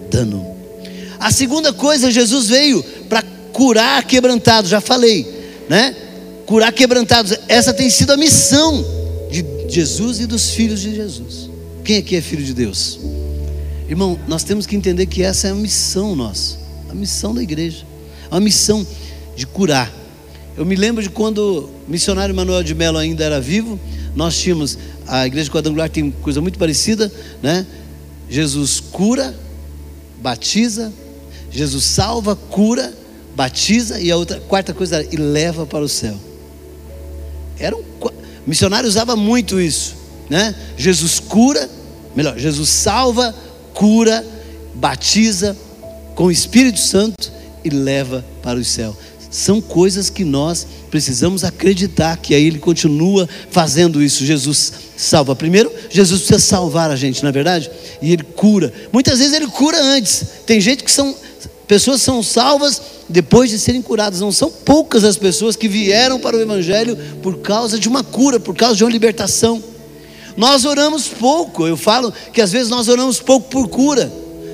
dano. 0.10 0.46
A 1.20 1.32
segunda 1.32 1.74
coisa, 1.74 2.12
Jesus 2.12 2.48
veio 2.48 2.84
para 3.10 3.24
curar 3.52 4.04
quebrantados, 4.04 4.70
já 4.70 4.80
falei, 4.80 5.26
né? 5.70 5.96
Curar 6.46 6.72
quebrantados, 6.72 7.34
essa 7.48 7.74
tem 7.74 7.90
sido 7.90 8.12
a 8.12 8.18
missão 8.18 8.86
de 9.32 9.44
Jesus 9.68 10.20
e 10.20 10.26
dos 10.26 10.52
filhos 10.52 10.80
de 10.80 10.96
Jesus. 10.96 11.50
Quem 11.84 11.98
aqui 11.98 12.16
é 12.16 12.22
filho 12.22 12.44
de 12.44 12.54
Deus? 12.54 13.00
Irmão, 13.90 14.20
nós 14.28 14.44
temos 14.44 14.66
que 14.66 14.76
entender 14.76 15.06
que 15.06 15.24
essa 15.24 15.48
é 15.48 15.52
a 15.52 15.56
missão 15.56 16.16
nossa, 16.16 16.58
a 16.90 16.94
missão 16.94 17.34
da 17.34 17.42
igreja, 17.42 17.86
a 18.30 18.40
missão 18.40 18.86
de 19.36 19.48
curar. 19.48 19.92
Eu 20.58 20.66
me 20.66 20.76
lembro 20.76 21.02
de 21.02 21.10
quando 21.10 21.70
o 21.88 21.90
missionário 21.92 22.36
Manuel 22.36 22.64
de 22.64 22.76
Mello 22.76 22.98
ainda 22.98 23.24
era 23.24 23.40
vivo, 23.40 23.80
nós 24.14 24.38
tínhamos, 24.38 24.78
a 25.08 25.26
igreja 25.26 25.50
quadrangular 25.50 25.90
tem 25.90 26.12
coisa 26.12 26.42
muito 26.42 26.60
parecida, 26.60 27.12
né? 27.42 27.66
Jesus 28.30 28.80
cura, 28.80 29.34
batiza, 30.22 30.92
Jesus 31.50 31.86
salva, 31.86 32.36
cura, 32.36 32.94
batiza 33.36 34.02
e 34.02 34.12
a 34.12 34.18
outra 34.18 34.40
quarta 34.42 34.74
coisa 34.74 34.98
era, 34.98 35.08
e 35.14 35.16
leva 35.16 35.66
para 35.66 35.84
o 35.84 35.88
céu. 35.88 36.16
Era 37.58 37.76
um, 37.76 37.80
o 37.80 38.12
missionário 38.46 38.90
usava 38.90 39.16
muito 39.16 39.62
isso, 39.62 39.96
né? 40.30 40.54
Jesus 40.76 41.20
cura, 41.20 41.70
melhor, 42.16 42.38
Jesus 42.38 42.68
salva, 42.68 43.34
cura, 43.78 44.26
batiza 44.74 45.56
com 46.16 46.26
o 46.26 46.32
Espírito 46.32 46.80
Santo 46.80 47.32
e 47.64 47.70
leva 47.70 48.26
para 48.42 48.58
o 48.58 48.66
céu. 48.66 48.98
São 49.30 49.62
coisas 49.62 50.10
que 50.10 50.26
nós 50.26 50.66
precisamos 50.90 51.44
acreditar 51.44 52.18
que 52.18 52.34
aí 52.34 52.48
ele 52.48 52.58
continua 52.58 53.30
fazendo 53.52 54.02
isso. 54.02 54.26
Jesus 54.26 54.74
salva. 54.98 55.36
Primeiro, 55.36 55.72
Jesus 55.92 56.22
precisa 56.22 56.40
salvar 56.40 56.90
a 56.90 56.96
gente, 56.96 57.22
não 57.22 57.30
é 57.30 57.32
verdade? 57.32 57.70
E 58.02 58.12
ele 58.12 58.24
cura. 58.24 58.74
Muitas 58.92 59.20
vezes 59.20 59.36
ele 59.36 59.46
cura 59.46 59.80
antes. 59.80 60.26
Tem 60.44 60.60
gente 60.60 60.84
que 60.84 60.90
são 60.90 61.16
pessoas 61.68 62.02
são 62.02 62.24
salvas 62.24 62.82
depois 63.08 63.52
de 63.52 63.60
serem 63.60 63.84
curadas. 63.84 64.22
Não 64.22 64.32
são 64.32 64.50
poucas 64.50 65.04
as 65.04 65.18
pessoas 65.18 65.56
que 65.56 65.68
vieram 65.68 66.20
para 66.20 66.36
o 66.36 66.42
evangelho 66.42 66.98
por 67.22 67.42
causa 67.42 67.78
de 67.78 67.88
uma 67.88 68.04
cura, 68.04 68.40
por 68.40 68.56
causa 68.56 68.76
de 68.76 68.84
uma 68.84 68.92
libertação. 68.92 69.62
Nós 70.38 70.64
oramos 70.66 71.08
pouco. 71.08 71.68
Eu 71.68 71.76
falo 71.76 72.14
que 72.32 72.40
às 72.40 72.52
vezes 72.52 72.70
nós 72.70 72.88
oramos 72.88 73.20
pouco 73.20 73.50
por 73.50 73.68
cura. 73.68 74.10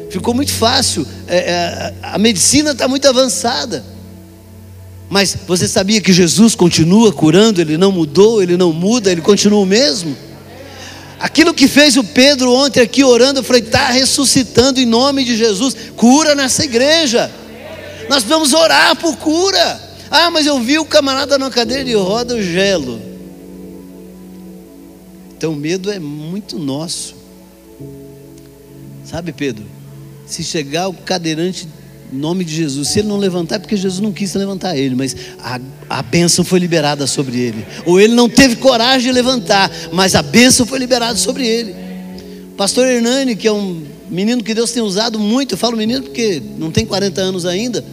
Ficou 0.10 0.34
muito 0.34 0.54
fácil. 0.54 1.06
É, 1.28 1.38
é, 1.38 1.94
a 2.02 2.18
medicina 2.18 2.72
está 2.72 2.88
muito 2.88 3.06
avançada. 3.06 3.84
Mas 5.10 5.38
você 5.46 5.68
sabia 5.68 6.00
que 6.00 6.13
Jesus 6.13 6.56
continua 6.56 7.12
curando, 7.12 7.60
ele 7.60 7.78
não 7.78 7.92
mudou, 7.92 8.42
ele 8.42 8.56
não 8.56 8.72
muda, 8.72 9.12
ele 9.12 9.22
continua 9.22 9.60
o 9.60 9.66
mesmo? 9.66 10.16
Aquilo 11.20 11.54
que 11.54 11.68
fez 11.68 11.98
o 11.98 12.04
Pedro 12.04 12.52
ontem 12.52 12.80
aqui 12.80 13.04
orando, 13.04 13.40
eu 13.40 13.44
falei, 13.44 13.62
está 13.62 13.90
ressuscitando 13.90 14.80
em 14.80 14.86
nome 14.86 15.24
de 15.24 15.38
Jesus, 15.38 15.75
cura 15.96 16.34
nessa 16.34 16.63
igreja. 16.63 17.30
Nós 18.10 18.24
vamos 18.24 18.54
orar 18.54 18.96
por 18.96 19.16
cura. 19.18 19.82
Ah, 20.10 20.32
mas 20.32 20.46
eu 20.46 20.60
vi 20.60 20.80
o 20.80 20.86
camarada 20.86 21.38
na 21.38 21.50
cadeira 21.50 21.84
de 21.84 21.94
roda, 21.94 22.34
eu 22.34 22.42
gelo. 22.42 23.12
Então 25.43 25.51
o 25.51 25.57
medo 25.57 25.91
é 25.91 26.00
muito 26.00 26.57
nosso. 26.57 27.15
Sabe, 29.03 29.33
Pedro? 29.33 29.65
Se 30.25 30.41
chegar 30.41 30.88
o 30.88 30.93
cadeirante 30.93 31.67
em 32.13 32.15
nome 32.15 32.45
de 32.45 32.55
Jesus. 32.55 32.88
Se 32.88 33.00
ele 33.00 33.09
não 33.09 33.17
levantar, 33.17 33.55
é 33.57 33.59
porque 33.59 33.75
Jesus 33.75 34.00
não 34.00 34.13
quis 34.13 34.33
levantar 34.35 34.77
ele, 34.77 34.95
mas 34.95 35.13
a, 35.39 35.59
a 35.89 36.01
bênção 36.01 36.45
foi 36.45 36.59
liberada 36.59 37.05
sobre 37.05 37.38
ele. 37.38 37.65
Ou 37.85 38.00
ele 38.00 38.15
não 38.15 38.29
teve 38.29 38.55
coragem 38.55 39.09
de 39.09 39.12
levantar, 39.12 39.69
mas 39.91 40.15
a 40.15 40.21
bênção 40.21 40.65
foi 40.65 40.79
liberada 40.79 41.17
sobre 41.17 41.45
ele. 41.45 41.75
Pastor 42.55 42.88
Hernani, 42.88 43.35
que 43.35 43.45
é 43.45 43.51
um 43.51 43.83
menino 44.09 44.41
que 44.41 44.53
Deus 44.53 44.71
tem 44.71 44.81
usado 44.81 45.19
muito, 45.19 45.55
eu 45.55 45.57
falo 45.57 45.75
menino 45.75 46.03
porque 46.03 46.41
não 46.57 46.71
tem 46.71 46.85
40 46.85 47.19
anos 47.19 47.45
ainda. 47.45 47.83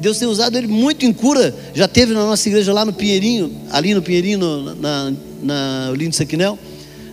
Deus 0.00 0.18
tem 0.18 0.26
usado 0.26 0.58
ele 0.58 0.66
muito 0.66 1.06
em 1.06 1.12
cura. 1.12 1.54
Já 1.72 1.86
teve 1.86 2.12
na 2.12 2.26
nossa 2.26 2.48
igreja 2.48 2.72
lá 2.72 2.84
no 2.84 2.92
Pinheirinho, 2.92 3.52
ali 3.70 3.94
no 3.94 4.02
Pinheirinho, 4.02 4.38
no, 4.40 4.74
na, 4.74 5.12
na 5.40 5.92
Lindo 5.94 6.16
Sequinel. 6.16 6.58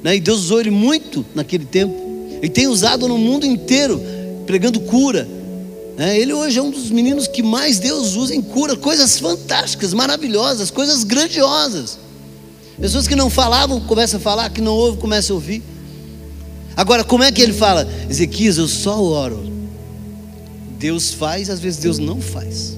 Né? 0.03 0.17
E 0.17 0.19
Deus 0.19 0.41
usou 0.41 0.60
ele 0.60 0.69
muito 0.69 1.25
naquele 1.33 1.65
tempo. 1.65 1.95
E 2.41 2.50
tem 2.50 2.67
usado 2.67 3.07
no 3.07 3.17
mundo 3.17 3.45
inteiro, 3.45 4.01
pregando 4.45 4.81
cura. 4.81 5.27
É, 5.98 6.19
ele 6.19 6.33
hoje 6.33 6.60
é 6.60 6.62
um 6.62 6.72
dos 6.72 6.89
meninos 6.89 7.27
que 7.27 7.41
mais 7.41 7.79
Deus 7.79 8.15
usa 8.15 8.36
em 8.36 8.41
cura, 8.41 8.75
coisas 8.75 9.19
fantásticas, 9.19 9.93
maravilhosas, 9.93 10.69
coisas 10.69 11.03
grandiosas. 11.03 11.98
Pessoas 12.79 13.07
que 13.07 13.15
não 13.15 13.29
falavam 13.29 13.79
começam 13.79 14.19
a 14.19 14.22
falar, 14.22 14.50
que 14.50 14.60
não 14.60 14.74
ouvem 14.74 15.00
começam 15.00 15.36
a 15.36 15.39
ouvir. 15.39 15.62
Agora, 16.75 17.03
como 17.03 17.24
é 17.24 17.31
que 17.31 17.41
ele 17.41 17.53
fala? 17.53 17.88
Ezequias, 18.10 18.57
eu 18.57 18.67
só 18.67 19.01
oro. 19.01 19.51
Deus 20.79 21.12
faz, 21.13 21.50
às 21.50 21.60
vezes 21.60 21.79
Deus 21.79 22.00
não 22.00 22.19
faz. 22.19 22.75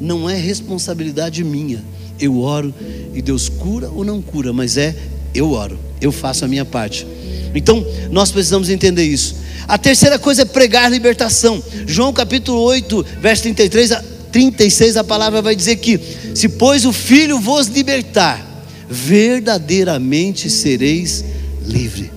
Não 0.00 0.28
é 0.28 0.34
responsabilidade 0.34 1.44
minha. 1.44 1.84
Eu 2.18 2.40
oro 2.40 2.74
e 3.14 3.20
Deus 3.20 3.48
cura 3.48 3.90
ou 3.90 4.04
não 4.04 4.22
cura, 4.22 4.52
mas 4.52 4.78
é 4.78 4.96
eu 5.34 5.52
oro, 5.52 5.78
eu 6.00 6.12
faço 6.12 6.44
a 6.44 6.48
minha 6.48 6.64
parte. 6.64 7.06
Então, 7.54 7.84
nós 8.10 8.30
precisamos 8.30 8.68
entender 8.68 9.04
isso. 9.04 9.36
A 9.66 9.78
terceira 9.78 10.18
coisa 10.18 10.42
é 10.42 10.44
pregar 10.44 10.90
libertação. 10.90 11.62
João 11.86 12.12
capítulo 12.12 12.60
8, 12.60 13.04
verso 13.20 13.42
33 13.44 13.92
a 13.92 14.04
36, 14.30 14.96
a 14.96 15.04
palavra 15.04 15.40
vai 15.40 15.56
dizer 15.56 15.76
que: 15.76 15.98
Se 16.34 16.48
pois 16.48 16.84
o 16.84 16.92
Filho 16.92 17.40
vos 17.40 17.68
libertar, 17.68 18.44
verdadeiramente 18.88 20.50
sereis 20.50 21.24
livre. 21.64 22.12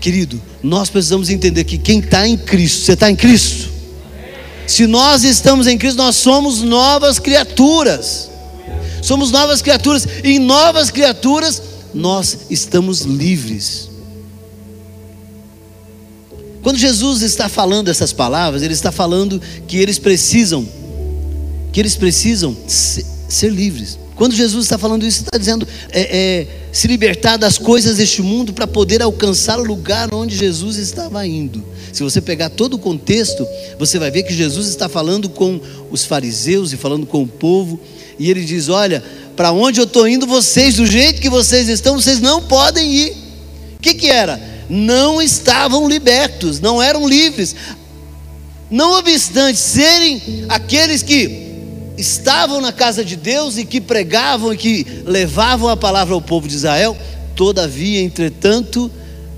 Querido, 0.00 0.42
nós 0.62 0.90
precisamos 0.90 1.30
entender 1.30 1.64
que 1.64 1.78
quem 1.78 2.00
está 2.00 2.26
em 2.28 2.36
Cristo, 2.36 2.84
você 2.84 2.92
está 2.92 3.10
em 3.10 3.16
Cristo? 3.16 3.70
Se 4.66 4.86
nós 4.86 5.24
estamos 5.24 5.66
em 5.66 5.78
Cristo, 5.78 5.96
nós 5.96 6.16
somos 6.16 6.62
novas 6.62 7.18
criaturas. 7.18 8.30
Somos 9.00 9.30
novas 9.30 9.62
criaturas, 9.62 10.06
e 10.22 10.36
em 10.36 10.38
novas 10.38 10.90
criaturas 10.90 11.62
nós 11.94 12.38
estamos 12.50 13.02
livres. 13.02 13.88
Quando 16.62 16.78
Jesus 16.78 17.22
está 17.22 17.48
falando 17.48 17.88
essas 17.88 18.12
palavras, 18.12 18.62
ele 18.62 18.72
está 18.72 18.90
falando 18.90 19.40
que 19.68 19.76
eles 19.76 19.98
precisam, 19.98 20.66
que 21.72 21.78
eles 21.78 21.94
precisam 21.94 22.56
ser, 22.66 23.04
ser 23.28 23.50
livres. 23.50 23.98
Quando 24.16 24.34
Jesus 24.34 24.64
está 24.64 24.78
falando 24.78 25.04
isso, 25.04 25.22
está 25.22 25.36
dizendo 25.36 25.66
é, 25.90 26.00
é, 26.00 26.46
se 26.72 26.86
libertar 26.86 27.36
das 27.36 27.58
coisas 27.58 27.96
deste 27.96 28.22
mundo 28.22 28.52
para 28.52 28.66
poder 28.66 29.02
alcançar 29.02 29.58
o 29.58 29.64
lugar 29.64 30.14
onde 30.14 30.36
Jesus 30.36 30.76
estava 30.76 31.26
indo. 31.26 31.62
Se 31.92 32.02
você 32.02 32.20
pegar 32.20 32.48
todo 32.48 32.74
o 32.74 32.78
contexto, 32.78 33.46
você 33.78 33.98
vai 33.98 34.10
ver 34.10 34.22
que 34.22 34.32
Jesus 34.32 34.68
está 34.68 34.88
falando 34.88 35.28
com 35.28 35.60
os 35.90 36.04
fariseus 36.04 36.72
e 36.72 36.76
falando 36.76 37.06
com 37.06 37.22
o 37.22 37.26
povo, 37.26 37.78
e 38.18 38.30
ele 38.30 38.44
diz: 38.44 38.68
Olha, 38.68 39.02
para 39.36 39.52
onde 39.52 39.80
eu 39.80 39.84
estou 39.84 40.06
indo, 40.06 40.26
vocês, 40.26 40.76
do 40.76 40.86
jeito 40.86 41.20
que 41.20 41.28
vocês 41.28 41.68
estão, 41.68 42.00
vocês 42.00 42.20
não 42.20 42.42
podem 42.42 42.90
ir. 42.90 43.16
O 43.76 43.80
que, 43.80 43.94
que 43.94 44.08
era? 44.08 44.54
não 44.68 45.20
estavam 45.20 45.88
libertos, 45.88 46.60
não 46.60 46.82
eram 46.82 47.06
livres. 47.06 47.54
Não 48.70 48.98
obstante 48.98 49.58
serem 49.58 50.46
aqueles 50.48 51.02
que 51.02 51.44
estavam 51.96 52.60
na 52.60 52.72
casa 52.72 53.04
de 53.04 53.16
Deus 53.16 53.56
e 53.56 53.64
que 53.64 53.80
pregavam 53.80 54.52
e 54.52 54.56
que 54.56 54.86
levavam 55.04 55.68
a 55.68 55.76
palavra 55.76 56.14
ao 56.14 56.20
povo 56.20 56.48
de 56.48 56.54
Israel, 56.54 56.96
todavia, 57.36 58.00
entretanto, 58.00 58.90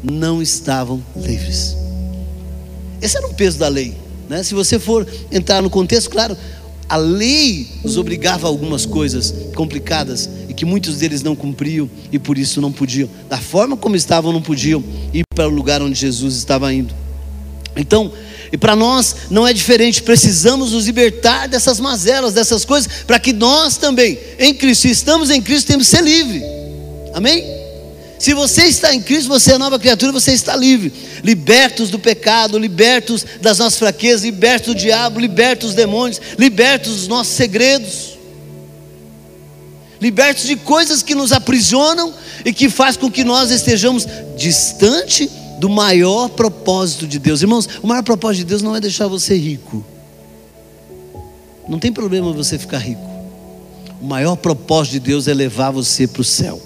não 0.02 0.40
estavam 0.40 1.02
livres. 1.16 1.76
Esse 3.02 3.16
era 3.16 3.26
o 3.26 3.34
peso 3.34 3.58
da 3.58 3.68
lei. 3.68 3.94
Né? 4.28 4.42
Se 4.42 4.54
você 4.54 4.78
for 4.78 5.06
entrar 5.30 5.60
no 5.60 5.68
contexto, 5.68 6.08
claro, 6.08 6.36
a 6.88 6.96
lei 6.96 7.66
os 7.82 7.96
obrigava 7.96 8.46
a 8.46 8.50
algumas 8.50 8.86
coisas 8.86 9.34
complicadas 9.54 10.28
e 10.48 10.54
que 10.54 10.64
muitos 10.64 10.96
deles 10.98 11.22
não 11.22 11.34
cumpriam 11.34 11.90
e 12.12 12.18
por 12.18 12.38
isso 12.38 12.60
não 12.60 12.70
podiam. 12.70 13.08
Da 13.28 13.38
forma 13.38 13.76
como 13.76 13.96
estavam, 13.96 14.32
não 14.32 14.42
podiam 14.42 14.82
ir 15.12 15.24
para 15.34 15.48
o 15.48 15.50
lugar 15.50 15.82
onde 15.82 15.98
Jesus 15.98 16.36
estava 16.36 16.72
indo. 16.72 16.94
Então, 17.76 18.10
e 18.52 18.56
para 18.56 18.76
nós 18.76 19.16
não 19.30 19.46
é 19.46 19.52
diferente, 19.52 20.02
precisamos 20.02 20.72
nos 20.72 20.86
libertar 20.86 21.48
dessas 21.48 21.78
mazelas, 21.80 22.32
dessas 22.32 22.64
coisas, 22.64 22.90
para 23.06 23.18
que 23.18 23.32
nós 23.32 23.76
também, 23.76 24.18
em 24.38 24.54
Cristo, 24.54 24.82
se 24.82 24.90
estamos 24.90 25.30
em 25.30 25.42
Cristo, 25.42 25.66
temos 25.66 25.88
que 25.88 25.96
ser 25.96 26.02
livres. 26.02 26.42
Amém? 27.12 27.55
Se 28.18 28.32
você 28.32 28.62
está 28.64 28.94
em 28.94 29.02
Cristo, 29.02 29.28
você 29.28 29.52
é 29.52 29.58
nova 29.58 29.78
criatura, 29.78 30.12
você 30.12 30.32
está 30.32 30.56
livre. 30.56 30.92
Libertos 31.22 31.90
do 31.90 31.98
pecado, 31.98 32.58
libertos 32.58 33.24
das 33.40 33.58
nossas 33.58 33.78
fraquezas, 33.78 34.24
libertos 34.24 34.74
do 34.74 34.78
diabo, 34.78 35.20
libertos 35.20 35.68
dos 35.68 35.76
demônios, 35.76 36.20
libertos 36.38 36.94
dos 36.94 37.08
nossos 37.08 37.34
segredos. 37.34 38.16
Libertos 40.00 40.44
de 40.44 40.56
coisas 40.56 41.02
que 41.02 41.14
nos 41.14 41.32
aprisionam 41.32 42.12
e 42.44 42.52
que 42.52 42.68
faz 42.70 42.96
com 42.96 43.10
que 43.10 43.24
nós 43.24 43.50
estejamos 43.50 44.06
distante 44.36 45.30
do 45.58 45.68
maior 45.68 46.28
propósito 46.28 47.06
de 47.06 47.18
Deus. 47.18 47.42
Irmãos, 47.42 47.68
o 47.82 47.86
maior 47.86 48.02
propósito 48.02 48.40
de 48.40 48.44
Deus 48.46 48.62
não 48.62 48.76
é 48.76 48.80
deixar 48.80 49.08
você 49.08 49.36
rico. 49.36 49.84
Não 51.68 51.78
tem 51.78 51.92
problema 51.92 52.32
você 52.32 52.58
ficar 52.58 52.78
rico. 52.78 53.04
O 54.00 54.06
maior 54.06 54.36
propósito 54.36 54.92
de 54.92 55.00
Deus 55.00 55.26
é 55.26 55.34
levar 55.34 55.70
você 55.70 56.06
para 56.06 56.20
o 56.20 56.24
céu. 56.24 56.60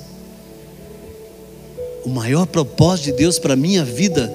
O 2.05 2.09
maior 2.09 2.47
propósito 2.47 3.07
de 3.07 3.13
Deus 3.13 3.39
para 3.39 3.55
a 3.55 3.57
minha 3.57 3.85
vida 3.85 4.33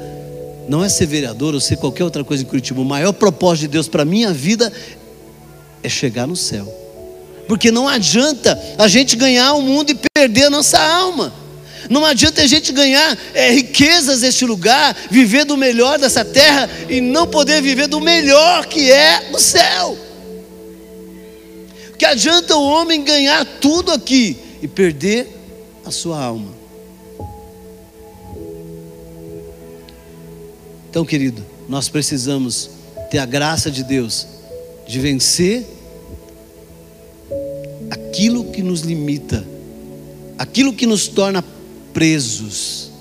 não 0.67 0.83
é 0.83 0.89
ser 0.89 1.05
vereador 1.05 1.53
ou 1.53 1.59
ser 1.59 1.77
qualquer 1.77 2.03
outra 2.03 2.23
coisa 2.23 2.43
em 2.43 2.45
Curitiba. 2.45 2.81
O 2.81 2.85
maior 2.85 3.13
propósito 3.13 3.61
de 3.61 3.67
Deus 3.69 3.87
para 3.87 4.03
a 4.03 4.05
minha 4.05 4.31
vida 4.31 4.71
é 5.81 5.89
chegar 5.89 6.27
no 6.27 6.35
céu. 6.35 6.67
Porque 7.47 7.71
não 7.71 7.87
adianta 7.87 8.59
a 8.77 8.87
gente 8.87 9.15
ganhar 9.15 9.53
o 9.53 9.61
mundo 9.61 9.91
e 9.91 9.99
perder 10.13 10.45
a 10.45 10.49
nossa 10.49 10.79
alma. 10.79 11.33
Não 11.89 12.03
adianta 12.03 12.41
a 12.41 12.47
gente 12.47 12.71
ganhar 12.71 13.15
é, 13.33 13.51
riquezas 13.51 14.21
deste 14.21 14.43
lugar, 14.45 14.95
viver 15.11 15.45
do 15.45 15.55
melhor 15.55 15.99
dessa 15.99 16.25
terra 16.25 16.67
e 16.89 16.99
não 16.99 17.27
poder 17.27 17.61
viver 17.61 17.87
do 17.87 18.01
melhor 18.01 18.65
que 18.65 18.91
é 18.91 19.29
o 19.31 19.39
céu. 19.39 19.95
Que 21.97 22.05
adianta 22.05 22.55
o 22.55 22.63
homem 22.63 23.03
ganhar 23.03 23.45
tudo 23.61 23.91
aqui 23.91 24.37
e 24.61 24.67
perder 24.67 25.27
a 25.85 25.91
sua 25.91 26.21
alma? 26.21 26.54
Então, 30.95 31.03
querido, 31.03 31.45
nós 31.67 31.89
precisamos 31.89 32.69
ter 33.11 33.17
a 33.17 33.25
graça 33.25 33.69
de 33.69 33.83
Deus 33.83 34.25
de 34.87 34.97
vencer 34.97 35.65
aquilo 37.91 38.45
que 38.45 38.63
nos 38.63 38.79
limita, 38.79 39.45
aquilo 40.37 40.71
que 40.71 40.85
nos 40.85 41.09
torna 41.09 41.43
presos, 41.93 42.91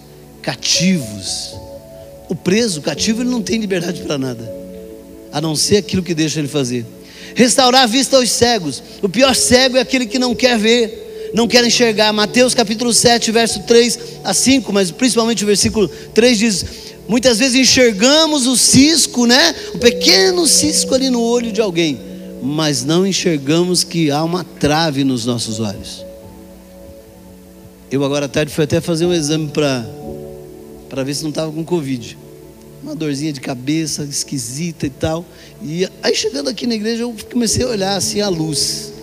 cativos. 0.42 1.54
O 2.28 2.34
preso, 2.34 2.80
o 2.80 2.82
cativo, 2.82 3.22
ele 3.22 3.30
não 3.30 3.40
tem 3.40 3.60
liberdade 3.60 4.02
para 4.02 4.18
nada, 4.18 4.52
a 5.30 5.40
não 5.40 5.54
ser 5.54 5.76
aquilo 5.76 6.02
que 6.02 6.16
deixa 6.16 6.40
ele 6.40 6.48
fazer. 6.48 6.84
Restaurar 7.36 7.84
a 7.84 7.86
vista 7.86 8.16
aos 8.16 8.28
cegos. 8.28 8.82
O 9.02 9.08
pior 9.08 9.36
cego 9.36 9.76
é 9.76 9.80
aquele 9.80 10.06
que 10.06 10.18
não 10.18 10.34
quer 10.34 10.58
ver, 10.58 11.30
não 11.32 11.46
quer 11.46 11.64
enxergar. 11.64 12.12
Mateus 12.12 12.54
capítulo 12.54 12.92
7, 12.92 13.30
verso 13.30 13.62
3 13.62 13.98
a 14.24 14.34
5, 14.34 14.72
mas 14.72 14.90
principalmente 14.90 15.44
o 15.44 15.46
versículo 15.46 15.86
3 16.12 16.38
diz: 16.40 16.83
Muitas 17.06 17.38
vezes 17.38 17.54
enxergamos 17.54 18.46
o 18.46 18.56
cisco, 18.56 19.26
né? 19.26 19.54
O 19.74 19.78
pequeno 19.78 20.46
cisco 20.46 20.94
ali 20.94 21.10
no 21.10 21.20
olho 21.20 21.52
de 21.52 21.60
alguém, 21.60 22.00
mas 22.42 22.82
não 22.82 23.06
enxergamos 23.06 23.84
que 23.84 24.10
há 24.10 24.24
uma 24.24 24.42
trave 24.42 25.04
nos 25.04 25.26
nossos 25.26 25.60
olhos. 25.60 26.04
Eu 27.90 28.02
agora 28.04 28.26
à 28.26 28.28
tarde 28.28 28.52
fui 28.52 28.64
até 28.64 28.80
fazer 28.80 29.06
um 29.06 29.12
exame 29.12 29.48
para 29.48 29.86
para 30.88 31.02
ver 31.02 31.14
se 31.14 31.22
não 31.22 31.30
estava 31.30 31.50
com 31.50 31.64
Covid. 31.64 32.16
Uma 32.82 32.94
dorzinha 32.94 33.32
de 33.32 33.40
cabeça 33.40 34.04
esquisita 34.04 34.86
e 34.86 34.90
tal. 34.90 35.24
E 35.62 35.88
aí 36.02 36.14
chegando 36.14 36.48
aqui 36.48 36.66
na 36.66 36.74
igreja 36.74 37.02
eu 37.02 37.14
comecei 37.32 37.64
a 37.64 37.68
olhar 37.68 37.96
assim 37.96 38.20
a 38.20 38.28
luz. 38.28 38.93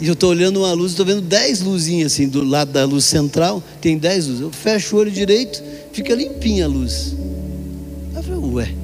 E 0.00 0.06
eu 0.06 0.14
estou 0.14 0.30
olhando 0.30 0.60
uma 0.60 0.72
luz, 0.72 0.92
estou 0.92 1.06
vendo 1.06 1.20
dez 1.20 1.60
luzinhas 1.60 2.12
assim 2.12 2.28
do 2.28 2.44
lado 2.44 2.72
da 2.72 2.84
luz 2.84 3.04
central, 3.04 3.62
tem 3.80 3.96
dez 3.96 4.26
luzes. 4.26 4.40
Eu 4.40 4.50
fecho 4.50 4.96
o 4.96 4.98
olho 4.98 5.10
direito, 5.10 5.62
fica 5.92 6.14
limpinha 6.14 6.64
a 6.64 6.68
luz. 6.68 7.14
Aí 8.12 8.16
eu 8.16 8.22
falei, 8.22 8.50
ué. 8.52 8.74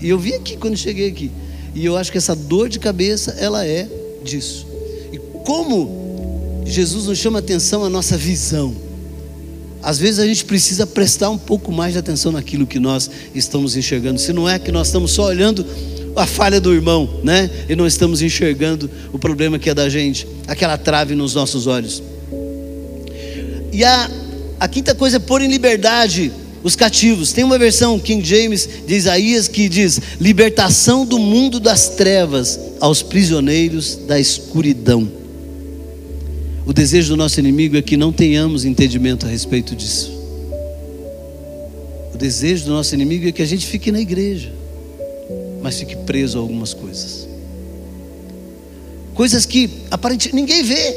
E 0.00 0.08
eu 0.08 0.18
vi 0.18 0.34
aqui 0.34 0.56
quando 0.56 0.76
cheguei 0.76 1.08
aqui. 1.08 1.30
E 1.74 1.84
eu 1.84 1.96
acho 1.96 2.12
que 2.12 2.18
essa 2.18 2.34
dor 2.34 2.68
de 2.68 2.78
cabeça, 2.78 3.32
ela 3.38 3.66
é 3.66 3.88
disso. 4.22 4.66
E 5.12 5.18
como 5.44 6.08
Jesus 6.64 7.06
nos 7.06 7.18
chama 7.18 7.38
atenção 7.38 7.84
a 7.84 7.88
nossa 7.88 8.16
visão. 8.16 8.74
Às 9.82 9.98
vezes 9.98 10.18
a 10.18 10.26
gente 10.26 10.44
precisa 10.44 10.86
prestar 10.86 11.30
um 11.30 11.38
pouco 11.38 11.72
mais 11.72 11.92
de 11.92 11.98
atenção 11.98 12.32
naquilo 12.32 12.66
que 12.66 12.78
nós 12.78 13.10
estamos 13.34 13.76
enxergando. 13.76 14.20
Se 14.20 14.32
não 14.32 14.48
é 14.48 14.58
que 14.58 14.70
nós 14.70 14.88
estamos 14.88 15.12
só 15.12 15.24
olhando 15.24 15.64
a 16.20 16.26
falha 16.26 16.60
do 16.60 16.72
irmão, 16.72 17.08
né? 17.22 17.50
E 17.68 17.76
não 17.76 17.86
estamos 17.86 18.22
enxergando 18.22 18.90
o 19.12 19.18
problema 19.18 19.58
que 19.58 19.70
é 19.70 19.74
da 19.74 19.88
gente, 19.88 20.26
aquela 20.46 20.76
trave 20.76 21.14
nos 21.14 21.34
nossos 21.34 21.66
olhos. 21.66 22.02
E 23.72 23.84
a, 23.84 24.10
a 24.58 24.68
quinta 24.68 24.94
coisa 24.94 25.16
é 25.16 25.20
pôr 25.20 25.42
em 25.42 25.48
liberdade 25.48 26.32
os 26.62 26.74
cativos. 26.74 27.32
Tem 27.32 27.44
uma 27.44 27.58
versão 27.58 27.98
King 27.98 28.26
James 28.26 28.68
de 28.86 28.94
Isaías 28.94 29.48
que 29.48 29.68
diz: 29.68 30.00
libertação 30.20 31.04
do 31.04 31.18
mundo 31.18 31.60
das 31.60 31.90
trevas 31.90 32.58
aos 32.80 33.02
prisioneiros 33.02 33.96
da 33.96 34.18
escuridão. 34.18 35.10
O 36.66 36.72
desejo 36.72 37.10
do 37.10 37.16
nosso 37.16 37.40
inimigo 37.40 37.76
é 37.76 37.82
que 37.82 37.96
não 37.96 38.12
tenhamos 38.12 38.64
entendimento 38.64 39.26
a 39.26 39.28
respeito 39.28 39.74
disso. 39.74 40.12
O 42.12 42.18
desejo 42.18 42.66
do 42.66 42.72
nosso 42.72 42.94
inimigo 42.94 43.26
é 43.28 43.32
que 43.32 43.40
a 43.40 43.46
gente 43.46 43.66
fique 43.66 43.90
na 43.90 44.00
igreja, 44.00 44.52
mas 45.62 45.78
fique 45.78 45.96
preso 45.96 46.38
a 46.38 46.40
algumas 46.40 46.72
coisas. 46.72 47.28
Coisas 49.14 49.44
que 49.44 49.68
aparentemente 49.90 50.36
ninguém 50.36 50.62
vê, 50.62 50.94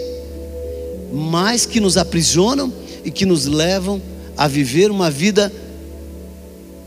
mas 1.11 1.65
que 1.65 1.79
nos 1.79 1.97
aprisionam 1.97 2.71
e 3.03 3.11
que 3.11 3.25
nos 3.25 3.45
levam 3.45 4.01
a 4.37 4.47
viver 4.47 4.91
uma 4.91 5.09
vida 5.09 5.51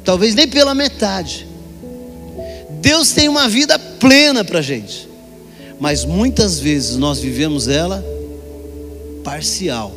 talvez 0.05 0.35
nem 0.35 0.47
pela 0.47 0.75
metade. 0.75 1.47
Deus 2.81 3.13
tem 3.13 3.29
uma 3.29 3.49
vida 3.49 3.79
plena 3.79 4.45
para 4.45 4.59
a 4.59 4.63
gente, 4.63 5.09
mas 5.81 6.05
muitas 6.05 6.61
vezes 6.61 6.97
nós 6.97 7.19
vivemos 7.19 7.67
ela 7.67 8.05
parcial, 9.25 9.93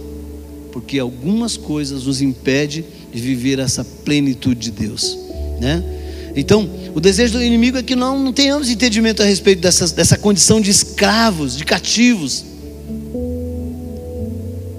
porque 0.72 0.98
algumas 0.98 1.58
coisas 1.58 2.06
nos 2.06 2.22
impedem 2.22 2.86
de 3.12 3.22
viver 3.22 3.60
essa 3.60 3.84
plenitude 3.84 4.60
de 4.60 4.72
Deus, 4.72 5.18
né? 5.60 5.97
Então, 6.40 6.70
o 6.94 7.00
desejo 7.00 7.34
do 7.34 7.44
inimigo 7.44 7.80
é 7.80 7.84
que 7.84 7.96
não, 7.96 8.20
não 8.20 8.32
tenhamos 8.32 8.70
entendimento 8.70 9.24
a 9.24 9.26
respeito 9.26 9.60
dessa, 9.60 9.88
dessa 9.88 10.16
condição 10.20 10.62
de 10.62 10.70
escravos, 10.70 11.58
de 11.58 11.66
cativos. 11.66 12.46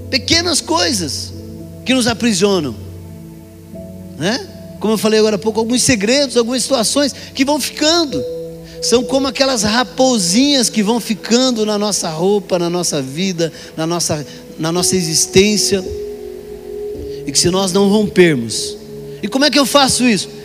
Pequenas 0.09 0.61
coisas 0.61 1.33
que 1.85 1.92
nos 1.92 2.07
aprisionam, 2.07 2.77
né? 4.16 4.49
Como 4.79 4.94
eu 4.94 4.99
falei 4.99 5.18
agora 5.18 5.35
há 5.35 5.38
pouco, 5.38 5.59
alguns 5.59 5.83
segredos, 5.83 6.37
algumas 6.37 6.62
situações 6.62 7.12
que 7.35 7.44
vão 7.44 7.61
ficando 7.61 8.23
são 8.81 9.03
como 9.03 9.27
aquelas 9.27 9.64
raposinhas 9.64 10.71
que 10.71 10.85
vão 10.85 11.01
ficando 11.01 11.66
na 11.66 11.77
nossa 11.77 12.09
roupa, 12.09 12.57
na 12.61 12.71
nossa 12.71 13.03
vida, 13.03 13.53
na 13.77 13.85
nossa, 13.85 14.25
na 14.57 14.71
nossa 14.71 14.94
existência, 14.94 15.85
e 17.27 17.33
que 17.33 17.38
se 17.38 17.51
nós 17.51 17.73
não 17.73 17.88
rompermos, 17.88 18.77
e 19.21 19.27
como 19.27 19.44
é 19.44 19.51
que 19.51 19.59
eu 19.59 19.66
faço 19.66 20.09
isso? 20.09 20.38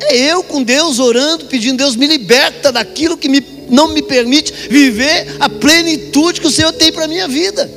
É 0.00 0.16
eu 0.16 0.42
com 0.42 0.62
Deus 0.62 0.98
orando, 0.98 1.46
pedindo, 1.46 1.78
Deus 1.78 1.96
me 1.96 2.06
liberta 2.06 2.72
daquilo 2.72 3.16
que 3.16 3.28
me, 3.28 3.44
não 3.70 3.88
me 3.88 4.02
permite 4.02 4.52
viver 4.68 5.36
a 5.38 5.48
plenitude 5.48 6.40
que 6.40 6.46
o 6.46 6.50
Senhor 6.50 6.72
tem 6.72 6.92
para 6.92 7.04
a 7.04 7.08
minha 7.08 7.28
vida. 7.28 7.70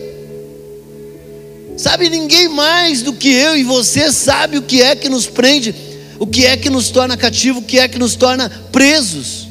Sabe, 1.77 2.09
ninguém 2.09 2.47
mais 2.47 3.03
do 3.03 3.13
que 3.13 3.29
eu 3.29 3.55
e 3.55 3.63
você 3.63 4.11
sabe 4.11 4.57
o 4.57 4.63
que 4.63 4.81
é 4.81 4.95
que 4.95 5.07
nos 5.09 5.27
prende, 5.27 5.75
o 6.17 6.25
que 6.25 6.43
é 6.43 6.57
que 6.57 6.71
nos 6.71 6.89
torna 6.89 7.15
cativo, 7.15 7.59
o 7.59 7.63
que 7.63 7.77
é 7.77 7.87
que 7.87 7.99
nos 7.99 8.15
torna 8.15 8.49
presos. 8.71 9.47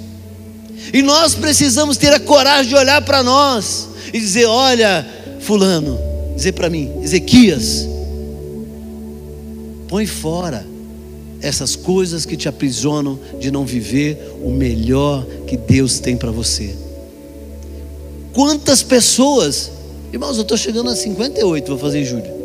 E 0.93 1.03
nós 1.03 1.35
precisamos 1.35 1.97
ter 1.97 2.13
a 2.13 2.19
coragem 2.19 2.71
de 2.71 2.75
olhar 2.75 3.01
para 3.03 3.23
nós 3.23 3.89
e 4.13 4.19
dizer: 4.19 4.47
olha, 4.47 5.07
Fulano, 5.41 5.99
dizer 6.35 6.53
para 6.53 6.69
mim, 6.69 6.93
Ezequias, 7.03 7.87
põe 9.89 10.05
fora 10.05 10.76
essas 11.47 11.77
coisas 11.77 12.27
que 12.27 12.37
te 12.37 12.49
aprisionam 12.49 13.19
de 13.39 13.51
não 13.51 13.65
viver 13.65 14.35
o 14.43 14.51
melhor 14.51 15.25
que 15.47 15.57
Deus 15.57 15.99
tem 16.01 16.17
para 16.17 16.31
você. 16.31 16.75
Quantas 18.33 18.83
pessoas, 18.83 19.71
irmãos, 20.13 20.37
eu 20.37 20.43
estou 20.43 20.57
chegando 20.57 20.91
a 20.91 20.97
58, 20.97 21.69
vou 21.69 21.79
fazer 21.79 22.01
em 22.01 22.05
julho. 22.05 22.37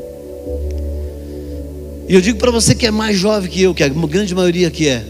E 2.08 2.14
eu 2.14 2.22
digo 2.22 2.38
para 2.38 2.52
você 2.52 2.76
que 2.76 2.86
é 2.86 2.92
mais 2.92 3.18
jovem 3.18 3.50
que 3.50 3.62
eu, 3.62 3.74
que 3.74 3.84
a 3.84 3.88
grande 3.88 4.36
maioria 4.36 4.70
que 4.70 4.88
é, 4.88 5.04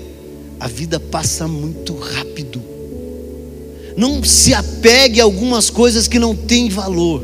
a 0.59 0.67
vida 0.67 0.99
passa 0.99 1.47
muito 1.47 1.95
rápido. 1.95 2.61
Não 3.97 4.23
se 4.23 4.53
apegue 4.53 5.19
a 5.19 5.23
algumas 5.23 5.69
coisas 5.69 6.07
que 6.07 6.17
não 6.17 6.35
têm 6.35 6.69
valor. 6.69 7.23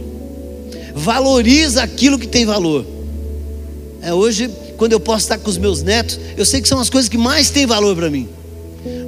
Valoriza 0.94 1.82
aquilo 1.82 2.20
que 2.20 2.28
tem 2.28 2.46
valor. 2.46 2.86
É 4.02 4.14
hoje, 4.14 4.50
quando 4.78 4.94
eu 4.94 5.00
posso 5.00 5.26
estar 5.26 5.38
com 5.38 5.50
os 5.50 5.58
meus 5.58 5.82
netos, 5.82 6.20
eu 6.38 6.46
sei 6.46 6.62
que 6.62 6.68
são 6.68 6.80
as 6.80 6.90
coisas 6.90 7.10
que 7.10 7.18
mais 7.18 7.50
têm 7.50 7.66
valor 7.66 7.96
para 7.96 8.10
mim. 8.10 8.30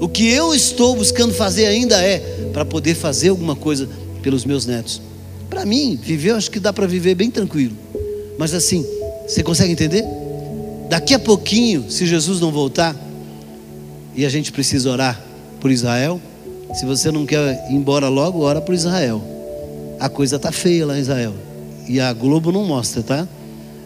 O 0.01 0.09
que 0.09 0.27
eu 0.27 0.53
estou 0.53 0.95
buscando 0.95 1.33
fazer 1.33 1.67
ainda 1.67 2.01
é 2.01 2.19
para 2.51 2.65
poder 2.65 2.95
fazer 2.95 3.29
alguma 3.29 3.55
coisa 3.55 3.87
pelos 4.21 4.43
meus 4.43 4.65
netos. 4.65 5.01
Para 5.49 5.65
mim, 5.65 5.97
viver, 6.01 6.31
eu 6.31 6.35
acho 6.35 6.51
que 6.51 6.59
dá 6.59 6.73
para 6.73 6.87
viver 6.87 7.15
bem 7.15 7.29
tranquilo. 7.31 7.75
Mas 8.37 8.53
assim, 8.53 8.85
você 9.27 9.43
consegue 9.43 9.71
entender? 9.71 10.03
Daqui 10.89 11.13
a 11.13 11.19
pouquinho, 11.19 11.89
se 11.89 12.05
Jesus 12.05 12.39
não 12.39 12.51
voltar, 12.51 12.95
e 14.15 14.25
a 14.25 14.29
gente 14.29 14.51
precisa 14.51 14.89
orar 14.89 15.23
por 15.61 15.71
Israel, 15.71 16.19
se 16.73 16.85
você 16.85 17.11
não 17.11 17.25
quer 17.25 17.67
ir 17.69 17.73
embora 17.73 18.09
logo, 18.09 18.41
ora 18.41 18.59
para 18.59 18.73
Israel. 18.73 19.21
A 19.99 20.09
coisa 20.09 20.39
tá 20.39 20.51
feia 20.51 20.85
lá 20.85 20.97
em 20.97 21.01
Israel. 21.01 21.33
E 21.87 21.99
a 21.99 22.11
Globo 22.13 22.51
não 22.51 22.65
mostra, 22.65 23.01
tá? 23.01 23.27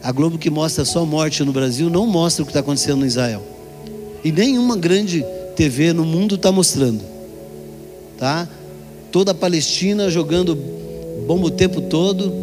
A 0.03 0.11
Globo 0.11 0.37
que 0.37 0.49
mostra 0.49 0.83
só 0.83 1.05
morte 1.05 1.43
no 1.45 1.53
Brasil 1.53 1.89
não 1.89 2.05
mostra 2.05 2.43
o 2.43 2.45
que 2.45 2.51
está 2.51 2.59
acontecendo 2.59 2.97
no 2.97 3.05
Israel. 3.05 3.41
E 4.21 4.33
nenhuma 4.33 4.75
grande 4.75 5.25
TV 5.55 5.93
no 5.93 6.03
mundo 6.03 6.35
está 6.35 6.51
mostrando. 6.51 7.01
Tá? 8.17 8.47
Toda 9.13 9.31
a 9.31 9.33
Palestina 9.33 10.09
jogando 10.09 10.55
bomba 11.25 11.47
o 11.47 11.51
tempo 11.51 11.79
todo. 11.79 12.33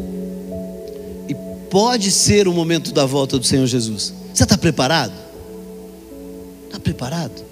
E 1.28 1.34
pode 1.68 2.10
ser 2.10 2.48
o 2.48 2.52
momento 2.54 2.92
da 2.92 3.04
volta 3.04 3.38
do 3.38 3.44
Senhor 3.44 3.66
Jesus. 3.66 4.14
Você 4.32 4.44
está 4.44 4.56
preparado? 4.56 5.12
Está 6.66 6.80
preparado? 6.80 7.44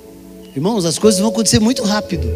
Irmãos, 0.56 0.86
as 0.86 0.98
coisas 0.98 1.20
vão 1.20 1.28
acontecer 1.28 1.60
muito 1.60 1.82
rápido. 1.82 2.26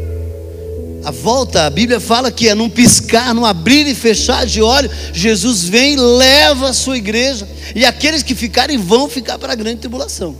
A 1.04 1.10
volta, 1.10 1.66
a 1.66 1.70
Bíblia 1.70 1.98
fala 1.98 2.30
que 2.30 2.48
é 2.48 2.54
num 2.54 2.70
piscar, 2.70 3.34
num 3.34 3.44
abrir 3.44 3.86
e 3.88 3.94
fechar 3.94 4.46
de 4.46 4.62
olho, 4.62 4.90
Jesus 5.12 5.64
vem, 5.64 5.96
leva 5.96 6.68
a 6.68 6.72
sua 6.72 6.96
igreja, 6.96 7.48
e 7.74 7.84
aqueles 7.84 8.22
que 8.22 8.34
ficarem 8.34 8.78
vão 8.78 9.08
ficar 9.08 9.38
para 9.38 9.52
a 9.52 9.56
grande 9.56 9.78
tribulação. 9.78 10.36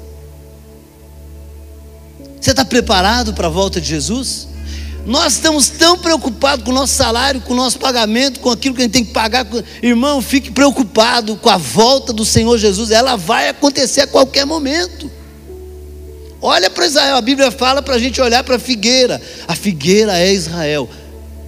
Você 2.40 2.51
está 2.51 2.64
preparado 2.64 3.35
para 3.35 3.48
a 3.48 3.51
volta 3.51 3.81
de 3.81 3.88
Jesus? 3.88 4.48
Nós 5.05 5.35
estamos 5.35 5.68
tão 5.68 5.98
preocupados 5.98 6.64
com 6.64 6.70
o 6.70 6.75
nosso 6.75 6.94
salário, 6.94 7.40
com 7.40 7.53
o 7.53 7.57
nosso 7.57 7.79
pagamento, 7.79 8.40
com 8.40 8.51
aquilo 8.51 8.75
que 8.75 8.83
a 8.83 8.85
gente 8.85 8.92
tem 8.92 9.05
que 9.05 9.12
pagar. 9.12 9.46
Irmão, 9.83 10.22
fique 10.22 10.51
preocupado 10.51 11.37
com 11.37 11.51
a 11.51 11.57
volta 11.57 12.12
do 12.12 12.25
Senhor 12.25 12.57
Jesus, 12.57 12.90
ela 12.90 13.16
vai 13.16 13.48
acontecer 13.48 14.03
a 14.03 14.07
qualquer 14.07 14.46
momento. 14.46 15.11
Olha 16.44 16.68
para 16.68 16.85
Israel, 16.85 17.14
a 17.14 17.20
Bíblia 17.20 17.52
fala 17.52 17.81
para 17.81 17.94
a 17.94 17.98
gente 18.00 18.20
olhar 18.20 18.42
para 18.42 18.57
a 18.57 18.59
figueira. 18.59 19.22
A 19.46 19.55
figueira 19.55 20.18
é 20.18 20.33
Israel. 20.33 20.90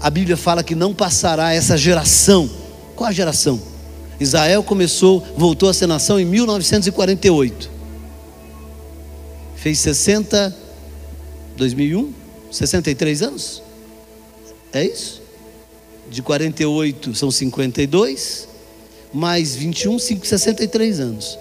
A 0.00 0.08
Bíblia 0.08 0.36
fala 0.36 0.62
que 0.62 0.76
não 0.76 0.94
passará 0.94 1.52
essa 1.52 1.76
geração. 1.76 2.48
Qual 2.94 3.10
a 3.10 3.12
geração? 3.12 3.60
Israel 4.20 4.62
começou, 4.62 5.20
voltou 5.36 5.68
a 5.68 5.74
ser 5.74 5.88
nação 5.88 6.20
em 6.20 6.24
1948. 6.24 7.68
Fez 9.56 9.80
60, 9.80 10.56
2001? 11.56 12.12
63 12.52 13.22
anos? 13.22 13.62
É 14.72 14.84
isso? 14.84 15.20
De 16.08 16.22
48 16.22 17.16
são 17.16 17.32
52, 17.32 18.46
mais 19.12 19.56
21, 19.56 19.98
5, 19.98 20.24
63 20.24 21.00
anos. 21.00 21.38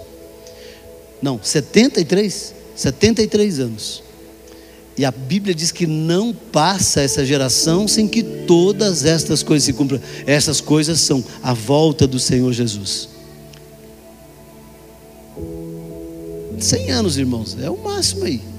Não, 1.22 1.40
73? 1.44 2.53
73 2.76 3.60
anos. 3.60 4.04
E 4.98 5.04
a 5.04 5.12
Bíblia 5.12 5.56
diz 5.56 5.72
que 5.72 5.88
não 5.88 6.34
passa 6.34 7.02
essa 7.02 7.26
geração 7.26 7.88
sem 7.88 8.08
que 8.08 8.22
todas 8.22 9.06
estas 9.06 9.42
coisas 9.42 9.66
se 9.66 9.74
cumpram. 9.74 10.00
Essas 10.26 10.62
coisas 10.62 11.00
são 11.00 11.24
a 11.42 11.54
volta 11.54 12.06
do 12.06 12.20
Senhor 12.20 12.52
Jesus. 12.54 13.10
100 16.60 16.92
anos, 16.92 17.18
irmãos, 17.18 17.58
é 17.60 17.70
o 17.70 17.78
máximo 17.78 18.26
aí 18.26 18.54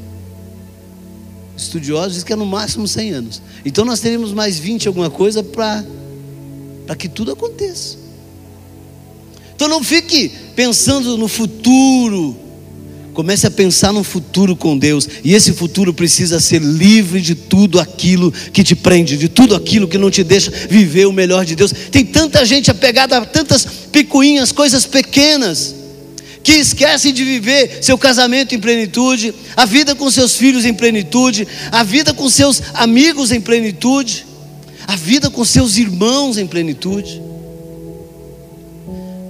estudiosos 1.57 2.12
dizem 2.12 2.27
que 2.27 2.33
é 2.33 2.37
no 2.37 2.46
máximo 2.46 2.87
100 2.87 3.11
anos. 3.12 3.42
Então 3.64 3.85
nós 3.85 4.00
teríamos 4.00 4.33
mais 4.33 4.59
20 4.59 4.88
alguma 4.88 5.11
coisa 5.11 5.42
para 5.42 5.85
que 6.96 7.09
tudo 7.09 7.33
aconteça. 7.33 7.96
Então 9.55 9.68
não 9.68 9.83
fique 9.83 10.31
pensando 10.55 11.16
no 11.16 11.29
futuro. 11.29 12.37
Comece 13.14 13.46
a 13.46 13.50
pensar 13.50 13.92
no 13.92 14.03
futuro 14.03 14.57
com 14.57 14.77
Deus. 14.77 15.09
E 15.22 15.35
esse 15.35 15.53
futuro 15.53 15.94
precisa 15.94 16.40
ser 16.40 16.61
livre 16.61 17.20
de 17.20 17.37
tudo 17.37 17.79
aquilo 17.79 18.33
que 18.33 18.64
te 18.64 18.74
prende, 18.74 19.16
de 19.16 19.29
tudo 19.29 19.55
aquilo 19.55 19.87
que 19.87 19.96
não 19.96 20.11
te 20.11 20.24
deixa 20.24 20.50
viver 20.68 21.07
o 21.07 21.12
melhor 21.12 21.44
de 21.44 21.55
Deus. 21.55 21.72
Tem 21.92 22.05
tanta 22.05 22.44
gente 22.44 22.72
apegada 22.72 23.16
a 23.16 23.24
tantas 23.24 23.64
picuinhas, 23.92 24.50
coisas 24.50 24.85
pequenas 24.85 25.74
que 26.42 26.53
esquecem 26.53 27.12
de 27.12 27.24
viver 27.24 27.79
seu 27.81 27.96
casamento 27.96 28.55
em 28.55 28.61
plenitude, 28.61 29.33
a 29.57 29.64
vida 29.64 29.94
com 29.94 30.11
seus 30.11 30.37
filhos 30.37 30.66
em 30.66 30.74
plenitude, 30.74 31.48
a 31.72 31.83
vida 31.83 32.12
com 32.12 32.29
seus 32.29 32.61
amigos 32.74 33.33
em 33.33 33.40
plenitude, 33.40 34.27
a 34.87 34.96
vida 34.96 35.31
com 35.31 35.42
seus 35.44 35.79
irmãos 35.79 36.37
em 36.37 36.46
plenitude. 36.46 37.23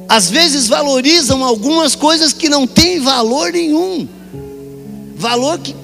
Às 0.08 0.30
vezes 0.30 0.68
valorizam 0.68 1.42
algumas 1.42 1.94
coisas 1.94 2.32
que 2.32 2.48
não 2.48 2.66
têm 2.66 3.00
valor 3.00 3.52
nenhum. 3.52 4.08
Valor 5.16 5.58
que 5.58 5.74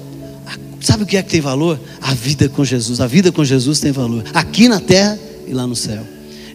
Sabe 0.81 1.03
o 1.03 1.05
que 1.05 1.15
é 1.15 1.21
que 1.21 1.29
tem 1.29 1.41
valor? 1.41 1.79
A 2.01 2.13
vida 2.13 2.49
com 2.49 2.65
Jesus. 2.65 2.99
A 2.99 3.05
vida 3.05 3.31
com 3.31 3.45
Jesus 3.45 3.79
tem 3.79 3.91
valor. 3.91 4.23
Aqui 4.33 4.67
na 4.67 4.79
terra 4.79 5.17
e 5.47 5.53
lá 5.53 5.67
no 5.67 5.75
céu. 5.75 6.03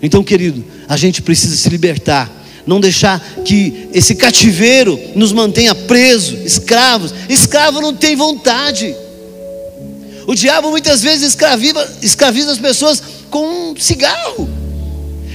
Então, 0.03 0.25
querido, 0.25 0.65
a 0.89 0.97
gente 0.97 1.23
precisa 1.23 1.57
se 1.57 1.69
libertar 1.69 2.31
não 2.67 2.81
deixar 2.81 3.21
que 3.45 3.89
esse 3.95 4.17
cativeiro 4.17 4.99
nos 5.15 5.33
mantenha 5.33 5.75
presos, 5.75 6.45
escravos. 6.45 7.15
Escravo 7.29 7.81
não 7.81 7.95
tem 7.95 8.17
vontade. 8.17 8.95
O 10.27 10.35
diabo 10.35 10.71
muitas 10.71 11.01
vezes 11.01 11.29
escraviza, 11.29 11.99
escraviza 12.03 12.51
as 12.51 12.59
pessoas 12.59 13.01
com 13.31 13.71
um 13.71 13.77
cigarro. 13.77 14.51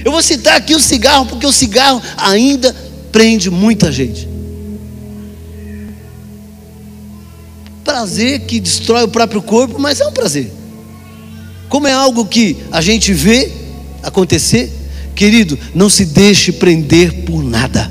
Eu 0.04 0.12
vou 0.12 0.22
citar 0.22 0.56
aqui 0.56 0.74
o 0.74 0.80
cigarro, 0.80 1.26
porque 1.26 1.46
o 1.46 1.52
cigarro 1.52 2.02
ainda 2.16 2.74
prende 3.10 3.50
muita 3.50 3.90
gente. 3.92 4.28
Prazer 7.84 8.40
que 8.40 8.60
destrói 8.60 9.04
o 9.04 9.08
próprio 9.08 9.42
corpo, 9.42 9.78
mas 9.78 10.00
é 10.00 10.06
um 10.06 10.12
prazer. 10.12 10.52
Como 11.68 11.86
é 11.86 11.92
algo 11.92 12.26
que 12.26 12.56
a 12.70 12.80
gente 12.80 13.12
vê 13.12 13.50
acontecer, 14.02 14.72
Querido, 15.14 15.58
não 15.74 15.88
se 15.88 16.04
deixe 16.04 16.52
prender 16.52 17.24
por 17.24 17.42
nada. 17.42 17.90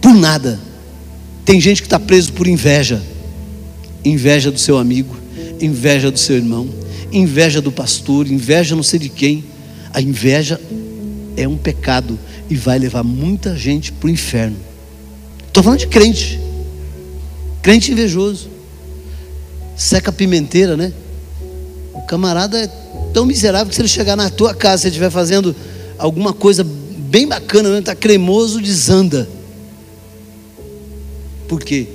Por 0.00 0.14
nada. 0.14 0.60
Tem 1.44 1.60
gente 1.60 1.82
que 1.82 1.86
está 1.86 1.98
preso 1.98 2.32
por 2.32 2.46
inveja. 2.46 3.02
Inveja 4.04 4.50
do 4.50 4.58
seu 4.58 4.78
amigo, 4.78 5.16
inveja 5.60 6.10
do 6.10 6.18
seu 6.18 6.36
irmão, 6.36 6.68
inveja 7.10 7.60
do 7.60 7.72
pastor, 7.72 8.30
inveja 8.30 8.76
não 8.76 8.82
sei 8.82 8.98
de 8.98 9.08
quem. 9.08 9.44
A 9.94 10.00
inveja 10.00 10.60
é 11.36 11.46
um 11.46 11.56
pecado 11.56 12.18
e 12.50 12.56
vai 12.56 12.80
levar 12.80 13.04
muita 13.04 13.56
gente 13.56 13.92
para 13.92 14.08
o 14.08 14.10
inferno. 14.10 14.56
Estou 15.46 15.62
falando 15.62 15.78
de 15.78 15.86
crente. 15.86 16.40
Crente 17.62 17.92
invejoso. 17.92 18.50
Seca 19.76 20.10
pimenteira, 20.10 20.76
né? 20.76 20.92
O 21.92 22.02
camarada 22.02 22.58
é 22.58 22.66
tão 23.12 23.24
miserável 23.24 23.68
que 23.68 23.74
se 23.76 23.80
ele 23.80 23.88
chegar 23.88 24.16
na 24.16 24.28
tua 24.28 24.52
casa, 24.52 24.82
se 24.82 24.88
ele 24.88 24.94
estiver 24.94 25.10
fazendo 25.10 25.54
alguma 25.96 26.32
coisa 26.32 26.64
bem 26.64 27.28
bacana, 27.28 27.78
está 27.78 27.94
cremoso, 27.94 28.60
desanda. 28.60 29.28
Por 31.46 31.62
quê? 31.62 31.86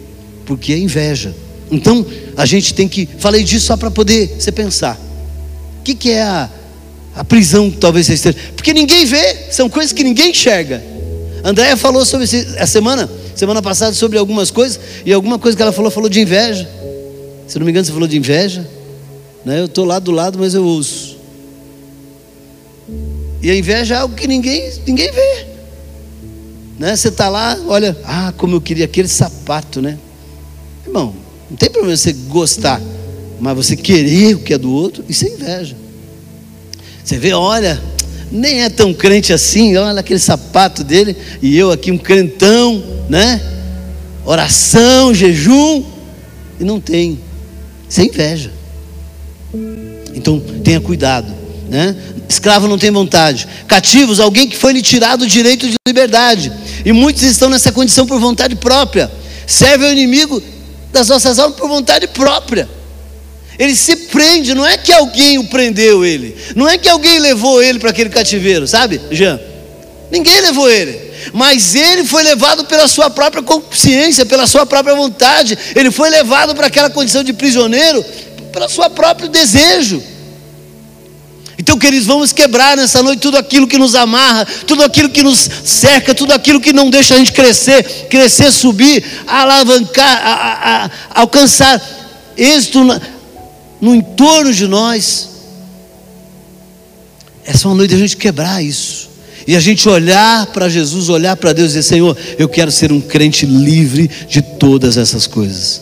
Porque 0.46 0.72
é 0.72 0.78
inveja. 0.78 1.36
Então, 1.70 2.06
a 2.38 2.46
gente 2.46 2.74
tem 2.74 2.88
que. 2.88 3.06
Falei 3.18 3.44
disso 3.44 3.66
só 3.66 3.76
para 3.76 3.92
poder 3.92 4.38
você 4.40 4.54
pensar. 4.54 4.98
O 5.80 5.84
que, 5.84 5.94
que 5.94 6.12
é 6.12 6.24
a, 6.24 6.50
a 7.20 7.24
prisão 7.26 7.70
talvez 7.70 8.06
você 8.06 8.14
esteja? 8.14 8.38
Porque 8.56 8.74
ninguém 8.74 9.06
vê, 9.06 9.52
são 9.52 9.70
coisas 9.70 9.92
que 9.92 10.06
ninguém 10.06 10.32
enxerga. 10.32 10.82
Andréia 11.44 11.76
falou 11.76 12.06
sobre 12.06 12.26
a 12.58 12.66
semana, 12.66 13.10
semana 13.36 13.62
passada, 13.62 13.94
sobre 13.94 14.18
algumas 14.18 14.50
coisas, 14.50 14.80
e 15.06 15.12
alguma 15.12 15.38
coisa 15.38 15.58
que 15.58 15.62
ela 15.62 15.74
falou, 15.74 15.92
falou 15.92 16.08
de 16.08 16.22
inveja. 16.22 16.66
Se 17.46 17.60
não 17.60 17.66
me 17.66 17.74
engano, 17.74 17.86
você 17.86 17.92
falou 17.92 18.08
de 18.08 18.18
inveja. 18.18 18.66
Né? 19.44 19.60
Eu 19.60 19.66
estou 19.66 19.84
lá 19.84 20.00
do 20.00 20.12
lado, 20.12 20.40
mas 20.40 20.54
eu 20.54 20.64
ouço. 20.64 21.18
E 23.42 23.52
a 23.52 23.56
inveja 23.56 23.96
é 23.96 23.98
algo 23.98 24.16
que 24.16 24.26
ninguém, 24.26 24.72
ninguém 24.88 25.12
vê. 25.12 25.46
Né? 26.80 26.96
Você 26.96 27.10
está 27.10 27.28
lá, 27.28 27.60
olha, 27.68 27.98
ah, 28.06 28.34
como 28.38 28.56
eu 28.56 28.62
queria 28.62 28.86
aquele 28.86 29.10
sapato, 29.10 29.82
né? 29.82 30.00
Irmão, 30.86 31.14
não 31.52 31.58
tem 31.58 31.70
problema 31.70 31.98
você 31.98 32.14
gostar, 32.14 32.82
mas 33.42 33.58
você 33.58 33.76
querer 33.76 34.36
o 34.36 34.40
que 34.40 34.54
é 34.54 34.58
do 34.58 34.72
outro, 34.72 35.04
isso 35.10 35.26
é 35.26 35.32
inveja. 35.32 35.89
Você 37.10 37.18
vê, 37.18 37.34
olha, 37.34 37.82
nem 38.32 38.62
é 38.62 38.70
tão 38.70 38.94
crente 38.94 39.34
assim, 39.34 39.76
olha 39.76 40.00
aquele 40.00 40.20
sapato 40.20 40.84
dele, 40.84 41.18
e 41.42 41.58
eu 41.58 41.72
aqui 41.72 41.92
um 41.92 41.98
crentão, 41.98 42.84
né? 43.10 43.42
Oração, 44.24 45.12
jejum, 45.12 45.84
e 46.60 46.64
não 46.64 46.80
tem. 46.80 47.20
É 47.98 48.04
inveja. 48.04 48.52
Então 50.14 50.40
tenha 50.64 50.80
cuidado, 50.80 51.34
né? 51.68 51.96
Escravo 52.30 52.68
não 52.68 52.78
tem 52.78 52.92
vontade. 52.92 53.48
Cativos, 53.68 54.20
alguém 54.20 54.48
que 54.48 54.56
foi 54.56 54.72
lhe 54.72 54.82
tirado 54.84 55.24
o 55.24 55.28
direito 55.28 55.68
de 55.68 55.78
liberdade. 55.88 56.52
E 56.86 56.94
muitos 56.94 57.24
estão 57.24 57.50
nessa 57.50 57.72
condição 57.72 58.06
por 58.06 58.20
vontade 58.20 58.56
própria. 58.56 59.12
Serve 59.48 59.84
ao 59.84 59.92
inimigo 59.92 60.44
das 60.94 61.08
nossas 61.08 61.40
almas 61.40 61.58
por 61.58 61.68
vontade 61.68 62.08
própria. 62.10 62.70
Ele 63.58 63.76
se 63.76 63.96
prende, 64.12 64.54
não 64.54 64.66
é 64.66 64.78
que 64.78 64.92
alguém 64.92 65.38
o 65.38 65.46
prendeu 65.46 66.06
ele, 66.06 66.36
não 66.56 66.68
é 66.68 66.78
que 66.78 66.90
alguém 66.90 67.20
levou 67.20 67.62
ele 67.62 67.80
para 67.80 67.90
aquele 67.90 68.10
cativeiro, 68.10 68.68
sabe, 68.68 69.00
Jean? 69.12 69.40
Ninguém 70.12 70.42
levou 70.42 70.70
ele, 70.70 71.00
mas 71.34 71.76
ele 71.76 72.04
foi 72.04 72.24
levado 72.24 72.66
pela 72.66 72.88
sua 72.88 73.10
própria 73.10 73.44
consciência, 73.44 74.26
pela 74.26 74.48
sua 74.48 74.66
própria 74.66 74.96
vontade, 74.96 75.58
ele 75.76 75.92
foi 75.92 76.10
levado 76.10 76.56
para 76.56 76.68
aquela 76.68 76.90
condição 76.90 77.24
de 77.24 77.34
prisioneiro 77.34 78.04
pelo 78.52 78.68
seu 78.70 78.90
próprio 78.90 79.30
desejo. 79.30 80.02
Então, 81.58 81.78
queridos, 81.78 82.08
vamos 82.08 82.32
quebrar 82.32 82.78
nessa 82.78 83.04
noite 83.04 83.20
tudo 83.20 83.38
aquilo 83.38 83.68
que 83.68 83.78
nos 83.78 83.94
amarra, 83.94 84.48
tudo 84.66 84.82
aquilo 84.82 85.10
que 85.10 85.22
nos 85.22 85.38
cerca, 85.66 86.16
tudo 86.16 86.32
aquilo 86.32 86.62
que 86.62 86.72
não 86.72 86.90
deixa 86.90 87.16
a 87.16 87.18
gente 87.18 87.34
crescer, 87.34 88.08
crescer, 88.10 88.50
subir, 88.50 89.04
alavancar, 89.28 90.22
a, 90.26 90.34
a, 90.34 90.86
a, 90.86 90.92
alcançar 91.22 91.82
êxito 92.38 92.80
no, 93.82 93.90
no 93.90 93.96
entorno 93.96 94.54
de 94.54 94.68
nós. 94.68 95.30
Essa 97.46 97.66
é 97.66 97.70
uma 97.70 97.76
noite 97.76 97.96
a 97.96 97.98
gente 97.98 98.18
quebrar 98.18 98.64
isso. 98.64 99.10
E 99.48 99.56
a 99.56 99.60
gente 99.60 99.90
olhar 99.90 100.46
para 100.48 100.70
Jesus, 100.70 101.10
olhar 101.10 101.36
para 101.36 101.54
Deus 101.54 101.72
e 101.72 101.74
dizer: 101.76 101.84
Senhor, 101.84 102.16
eu 102.38 102.48
quero 102.48 102.72
ser 102.72 102.92
um 102.92 103.02
crente 103.02 103.46
livre 103.46 104.10
de 104.28 104.42
todas 104.42 104.98
essas 104.98 105.26
coisas. 105.26 105.82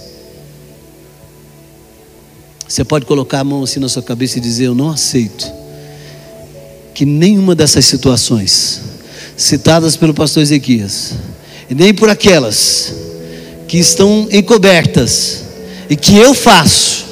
Você 2.67 2.83
pode 2.83 3.05
colocar 3.05 3.39
a 3.39 3.43
mão 3.43 3.63
assim 3.63 3.79
na 3.79 3.89
sua 3.89 4.03
cabeça 4.03 4.37
e 4.37 4.41
dizer: 4.41 4.65
Eu 4.65 4.75
não 4.75 4.89
aceito 4.89 5.51
que 6.93 7.05
nenhuma 7.05 7.53
dessas 7.53 7.85
situações 7.85 8.81
citadas 9.35 9.95
pelo 9.95 10.13
pastor 10.13 10.41
Ezequias, 10.41 11.13
e 11.69 11.75
nem 11.75 11.93
por 11.93 12.09
aquelas 12.09 12.93
que 13.67 13.77
estão 13.77 14.27
encobertas 14.31 15.43
e 15.89 15.95
que 15.95 16.17
eu 16.17 16.33
faço, 16.33 17.05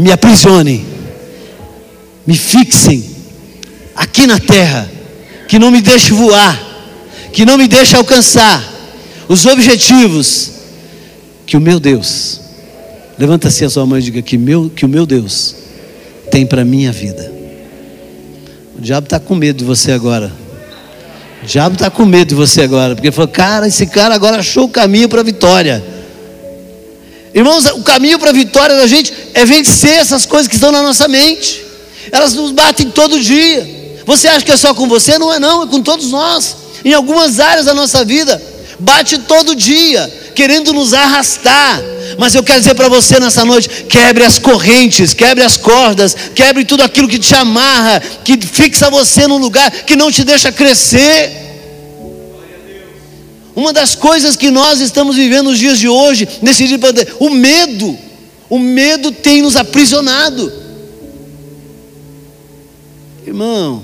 me 0.00 0.10
aprisione, 0.10 0.82
me 2.26 2.34
fixem 2.34 3.04
aqui 3.94 4.26
na 4.26 4.38
terra, 4.38 4.90
que 5.46 5.58
não 5.58 5.70
me 5.70 5.82
deixe 5.82 6.14
voar, 6.14 6.58
que 7.34 7.44
não 7.44 7.58
me 7.58 7.68
deixe 7.68 7.94
alcançar 7.94 8.64
os 9.28 9.44
objetivos 9.44 10.52
que 11.44 11.54
o 11.54 11.60
meu 11.60 11.78
Deus, 11.78 12.40
levanta 13.18 13.48
assim 13.48 13.66
a 13.66 13.70
sua 13.70 13.84
mão 13.84 13.98
e 13.98 14.02
diga 14.02 14.22
que, 14.22 14.38
meu, 14.38 14.70
que 14.70 14.86
o 14.86 14.88
meu 14.88 15.04
Deus 15.04 15.54
tem 16.30 16.46
para 16.46 16.64
minha 16.64 16.92
vida. 16.92 17.30
O 18.78 18.80
diabo 18.80 19.04
está 19.04 19.20
com 19.20 19.34
medo 19.34 19.58
de 19.58 19.64
você 19.64 19.92
agora. 19.92 20.32
O 21.42 21.46
diabo 21.46 21.74
está 21.74 21.90
com 21.90 22.06
medo 22.06 22.28
de 22.28 22.34
você 22.34 22.62
agora, 22.62 22.94
porque 22.94 23.12
falou, 23.12 23.28
cara, 23.28 23.68
esse 23.68 23.86
cara 23.86 24.14
agora 24.14 24.38
achou 24.38 24.64
o 24.64 24.68
caminho 24.70 25.10
para 25.10 25.20
a 25.20 25.24
vitória. 25.24 25.99
Irmãos, 27.32 27.64
o 27.66 27.82
caminho 27.82 28.18
para 28.18 28.30
a 28.30 28.32
vitória 28.32 28.76
da 28.76 28.86
gente 28.86 29.12
é 29.34 29.44
vencer 29.44 29.98
essas 29.98 30.26
coisas 30.26 30.48
que 30.48 30.54
estão 30.54 30.72
na 30.72 30.82
nossa 30.82 31.06
mente. 31.06 31.64
Elas 32.10 32.34
nos 32.34 32.50
batem 32.50 32.90
todo 32.90 33.20
dia. 33.20 34.02
Você 34.04 34.26
acha 34.26 34.44
que 34.44 34.52
é 34.52 34.56
só 34.56 34.74
com 34.74 34.88
você? 34.88 35.18
Não 35.18 35.32
é 35.32 35.38
não, 35.38 35.62
é 35.62 35.66
com 35.66 35.80
todos 35.80 36.10
nós. 36.10 36.56
Em 36.84 36.92
algumas 36.92 37.38
áreas 37.38 37.66
da 37.66 37.74
nossa 37.74 38.04
vida, 38.04 38.40
bate 38.80 39.18
todo 39.18 39.54
dia, 39.54 40.12
querendo 40.34 40.72
nos 40.72 40.92
arrastar. 40.92 41.80
Mas 42.18 42.34
eu 42.34 42.42
quero 42.42 42.58
dizer 42.58 42.74
para 42.74 42.88
você 42.88 43.20
nessa 43.20 43.44
noite: 43.44 43.84
quebre 43.88 44.24
as 44.24 44.38
correntes, 44.38 45.14
quebre 45.14 45.44
as 45.44 45.56
cordas, 45.56 46.16
quebre 46.34 46.64
tudo 46.64 46.82
aquilo 46.82 47.06
que 47.06 47.18
te 47.18 47.34
amarra, 47.34 48.02
que 48.24 48.38
fixa 48.44 48.90
você 48.90 49.26
num 49.28 49.38
lugar 49.38 49.70
que 49.70 49.94
não 49.94 50.10
te 50.10 50.24
deixa 50.24 50.50
crescer. 50.50 51.49
Uma 53.54 53.72
das 53.72 53.94
coisas 53.94 54.36
que 54.36 54.50
nós 54.50 54.80
estamos 54.80 55.16
vivendo 55.16 55.50
nos 55.50 55.58
dias 55.58 55.78
de 55.78 55.88
hoje, 55.88 56.28
nesse 56.40 56.66
dia, 56.66 56.78
o 57.18 57.30
medo, 57.30 57.98
o 58.48 58.58
medo 58.58 59.10
tem 59.10 59.42
nos 59.42 59.56
aprisionado. 59.56 60.52
Irmão, 63.26 63.82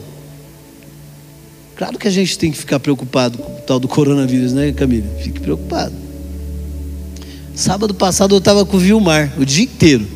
claro 1.74 1.98
que 1.98 2.08
a 2.08 2.10
gente 2.10 2.38
tem 2.38 2.50
que 2.50 2.58
ficar 2.58 2.80
preocupado 2.80 3.38
com 3.38 3.52
o 3.52 3.60
tal 3.60 3.78
do 3.78 3.88
coronavírus, 3.88 4.52
né, 4.52 4.72
Camila? 4.72 5.06
Fique 5.22 5.40
preocupado. 5.40 5.94
Sábado 7.54 7.94
passado 7.94 8.34
eu 8.34 8.38
estava 8.38 8.66
com 8.66 8.76
o 8.76 8.80
Vilmar 8.80 9.32
o 9.38 9.44
dia 9.44 9.64
inteiro. 9.64 10.06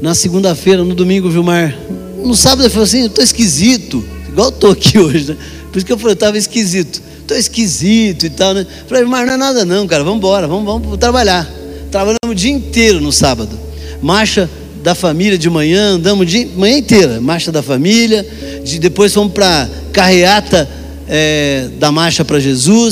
Na 0.00 0.14
segunda-feira, 0.14 0.84
no 0.84 0.94
domingo, 0.94 1.28
o 1.28 1.30
Vilmar. 1.30 1.74
No 2.22 2.36
sábado 2.36 2.62
ele 2.62 2.70
falou 2.70 2.84
assim: 2.84 3.00
eu 3.00 3.06
estou 3.06 3.24
esquisito, 3.24 4.04
igual 4.32 4.48
eu 4.48 4.54
estou 4.54 4.70
aqui 4.72 4.98
hoje, 5.00 5.30
né? 5.30 5.36
Por 5.70 5.78
isso 5.78 5.86
que 5.86 5.92
eu 5.92 5.98
falei: 5.98 6.12
eu 6.12 6.14
estava 6.14 6.36
esquisito 6.36 7.12
estou 7.22 7.36
esquisito 7.36 8.26
e 8.26 8.30
tal, 8.30 8.54
né? 8.54 8.66
Falei, 8.86 9.04
mas 9.04 9.26
não 9.26 9.34
é 9.34 9.36
nada 9.36 9.64
não, 9.64 9.86
cara, 9.86 10.04
vamos 10.04 10.18
embora, 10.18 10.46
vamos, 10.46 10.64
vamos 10.64 10.98
trabalhar. 10.98 11.50
Trabalhamos 11.90 12.18
o 12.28 12.34
dia 12.34 12.50
inteiro 12.50 13.00
no 13.00 13.12
sábado. 13.12 13.58
Marcha 14.00 14.48
da 14.82 14.94
família 14.94 15.38
de 15.38 15.48
manhã, 15.48 15.92
andamos 15.92 16.26
de 16.28 16.44
manhã 16.56 16.78
inteira, 16.78 17.20
marcha 17.20 17.52
da 17.52 17.62
família, 17.62 18.26
de, 18.64 18.78
depois 18.78 19.14
fomos 19.14 19.32
para 19.32 19.68
carreata 19.92 20.68
é, 21.08 21.68
da 21.78 21.92
marcha 21.92 22.24
para 22.24 22.40
Jesus. 22.40 22.90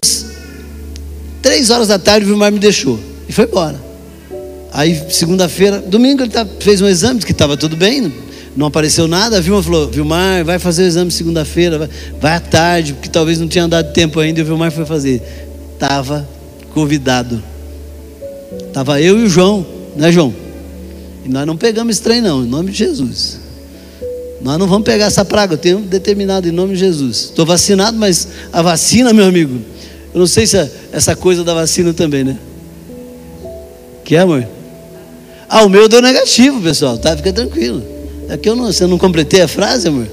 Três 1.42 1.70
horas 1.70 1.88
da 1.88 1.98
tarde 1.98 2.24
o 2.24 2.28
Vilmar 2.28 2.52
me 2.52 2.58
deixou 2.58 2.98
e 3.28 3.32
foi 3.32 3.44
embora. 3.44 3.80
Aí 4.72 5.02
segunda-feira, 5.10 5.80
domingo 5.80 6.22
ele 6.22 6.30
tá, 6.30 6.46
fez 6.60 6.80
um 6.80 6.86
exame, 6.86 7.20
que 7.20 7.32
estava 7.32 7.56
tudo 7.56 7.76
bem, 7.76 8.12
não 8.56 8.66
apareceu 8.66 9.06
nada, 9.06 9.38
a 9.38 9.40
Vilma 9.40 9.62
falou, 9.62 9.88
Vilmar, 9.88 10.44
vai 10.44 10.58
fazer 10.58 10.82
o 10.82 10.86
exame 10.86 11.10
segunda-feira, 11.10 11.88
vai, 12.20 12.36
à 12.36 12.40
tarde, 12.40 12.94
porque 12.94 13.08
talvez 13.08 13.38
não 13.38 13.46
tinha 13.46 13.66
dado 13.68 13.92
tempo 13.92 14.18
ainda, 14.18 14.40
e 14.40 14.42
o 14.42 14.46
Vilmar 14.46 14.72
foi 14.72 14.84
fazer. 14.84 15.22
Estava 15.74 16.28
convidado. 16.74 17.42
Estava 18.66 19.00
eu 19.00 19.18
e 19.18 19.24
o 19.24 19.28
João, 19.28 19.64
né 19.96 20.10
João? 20.10 20.34
E 21.24 21.28
nós 21.28 21.46
não 21.46 21.56
pegamos 21.56 21.96
esse 21.96 22.02
trem 22.02 22.20
não, 22.20 22.44
em 22.44 22.48
nome 22.48 22.72
de 22.72 22.78
Jesus. 22.78 23.38
Nós 24.40 24.58
não 24.58 24.66
vamos 24.66 24.84
pegar 24.84 25.06
essa 25.06 25.24
praga, 25.24 25.54
eu 25.54 25.58
tenho 25.58 25.78
determinado 25.80 26.48
em 26.48 26.52
nome 26.52 26.72
de 26.72 26.80
Jesus. 26.80 27.24
Estou 27.26 27.46
vacinado, 27.46 27.96
mas 27.96 28.28
a 28.52 28.62
vacina, 28.62 29.12
meu 29.12 29.26
amigo, 29.26 29.60
eu 30.12 30.18
não 30.18 30.26
sei 30.26 30.46
se 30.46 30.56
é 30.56 30.68
essa 30.92 31.14
coisa 31.14 31.44
da 31.44 31.54
vacina 31.54 31.92
também, 31.92 32.24
né? 32.24 32.38
Que 34.04 34.16
é, 34.16 34.20
amor? 34.20 34.46
Ah, 35.48 35.64
o 35.64 35.68
meu 35.68 35.88
deu 35.88 36.00
negativo, 36.00 36.60
pessoal, 36.60 36.98
tá? 36.98 37.16
Fica 37.16 37.32
tranquilo. 37.32 37.99
É 38.30 38.36
que 38.36 38.48
eu 38.48 38.54
não, 38.54 38.66
você 38.66 38.86
não 38.86 38.96
completei 38.96 39.42
a 39.42 39.48
frase, 39.48 39.88
amor? 39.88 40.06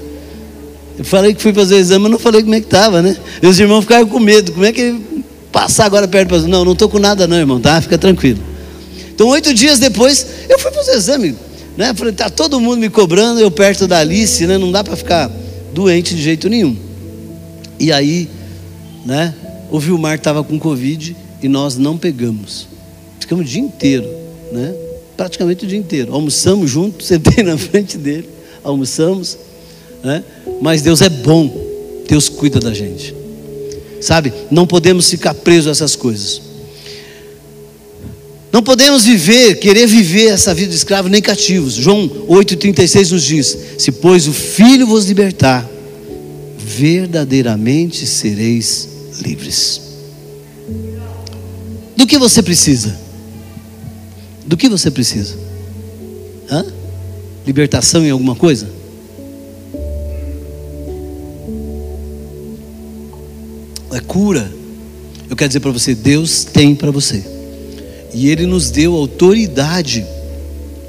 Eu 0.98 1.04
falei 1.04 1.32
que 1.32 1.40
fui 1.40 1.52
fazer 1.52 1.76
o 1.76 1.78
exame, 1.78 2.02
mas 2.02 2.10
não 2.10 2.18
falei 2.18 2.42
como 2.42 2.52
é 2.52 2.58
que 2.58 2.66
estava, 2.66 3.00
né? 3.00 3.16
E 3.40 3.46
os 3.46 3.60
irmãos 3.60 3.82
ficaram 3.82 4.08
com 4.08 4.18
medo. 4.18 4.50
Como 4.50 4.64
é 4.64 4.72
que 4.72 5.00
passar 5.52 5.84
agora 5.84 6.08
perto 6.08 6.28
para 6.28 6.38
Não, 6.40 6.64
não 6.64 6.72
estou 6.72 6.88
com 6.88 6.98
nada, 6.98 7.28
não, 7.28 7.36
irmão, 7.36 7.60
tá? 7.60 7.80
Fica 7.80 7.96
tranquilo. 7.96 8.40
Então, 9.14 9.28
oito 9.28 9.54
dias 9.54 9.78
depois, 9.78 10.26
eu 10.48 10.58
fui 10.58 10.72
fazer 10.72 10.90
o 10.90 10.94
exame, 10.96 11.36
né? 11.76 11.94
Falei, 11.94 12.12
tá 12.12 12.28
todo 12.28 12.58
mundo 12.60 12.80
me 12.80 12.90
cobrando, 12.90 13.38
eu 13.38 13.52
perto 13.52 13.86
da 13.86 14.00
Alice, 14.00 14.44
né? 14.48 14.58
Não 14.58 14.72
dá 14.72 14.82
para 14.82 14.96
ficar 14.96 15.30
doente 15.72 16.12
de 16.16 16.20
jeito 16.20 16.48
nenhum. 16.48 16.76
E 17.78 17.92
aí, 17.92 18.28
né? 19.06 19.32
O 19.70 19.78
Vilmar 19.78 20.16
estava 20.16 20.42
com 20.42 20.58
Covid 20.58 21.16
e 21.40 21.48
nós 21.48 21.76
não 21.76 21.96
pegamos. 21.96 22.66
Ficamos 23.20 23.44
o 23.44 23.48
dia 23.48 23.62
inteiro, 23.62 24.08
né? 24.50 24.74
Praticamente 25.18 25.64
o 25.64 25.68
dia 25.68 25.76
inteiro. 25.76 26.14
Almoçamos 26.14 26.70
juntos, 26.70 27.08
sentei 27.08 27.42
na 27.42 27.58
frente 27.58 27.98
dele, 27.98 28.28
almoçamos, 28.62 29.36
né? 30.02 30.22
Mas 30.62 30.80
Deus 30.80 31.02
é 31.02 31.08
bom, 31.08 31.52
Deus 32.08 32.28
cuida 32.28 32.60
da 32.60 32.72
gente. 32.72 33.14
Sabe? 34.00 34.32
Não 34.48 34.64
podemos 34.64 35.10
ficar 35.10 35.34
presos 35.34 35.66
a 35.66 35.70
essas 35.72 35.96
coisas. 35.96 36.40
Não 38.52 38.62
podemos 38.62 39.04
viver, 39.04 39.56
querer 39.56 39.86
viver 39.86 40.28
essa 40.28 40.54
vida 40.54 40.70
de 40.70 40.76
escravo 40.76 41.08
nem 41.08 41.20
cativos. 41.20 41.74
João 41.74 42.08
8,36 42.28 43.10
nos 43.10 43.24
diz: 43.24 43.58
Se, 43.76 43.90
pois, 43.90 44.26
o 44.28 44.32
Filho 44.32 44.86
vos 44.86 45.04
libertar, 45.04 45.68
verdadeiramente 46.56 48.06
sereis 48.06 48.88
livres. 49.20 49.80
Do 51.96 52.06
que 52.06 52.16
você 52.16 52.40
precisa? 52.40 53.07
Do 54.48 54.56
que 54.56 54.66
você 54.66 54.90
precisa? 54.90 55.36
Hã? 56.50 56.64
Libertação 57.46 58.02
em 58.02 58.10
alguma 58.10 58.34
coisa? 58.34 58.66
É 63.92 64.00
cura. 64.00 64.50
Eu 65.28 65.36
quero 65.36 65.48
dizer 65.48 65.60
para 65.60 65.70
você, 65.70 65.94
Deus 65.94 66.44
tem 66.44 66.74
para 66.74 66.90
você. 66.90 67.22
E 68.14 68.30
Ele 68.30 68.46
nos 68.46 68.70
deu 68.70 68.94
autoridade. 68.94 70.06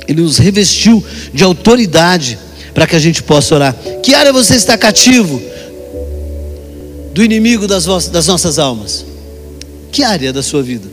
Ele 0.08 0.22
nos 0.22 0.38
revestiu 0.38 1.04
de 1.34 1.44
autoridade 1.44 2.40
para 2.74 2.88
que 2.88 2.96
a 2.96 3.00
gente 3.00 3.22
possa 3.22 3.56
orar. 3.56 3.76
Que 4.02 4.14
área 4.14 4.32
você 4.32 4.56
está 4.56 4.78
cativo 4.78 5.42
do 7.14 7.22
inimigo 7.22 7.68
das, 7.68 7.86
das 8.08 8.28
nossas 8.28 8.58
almas? 8.58 9.06
Que 9.92 10.02
área 10.02 10.32
da 10.32 10.42
sua 10.42 10.64
vida? 10.64 10.88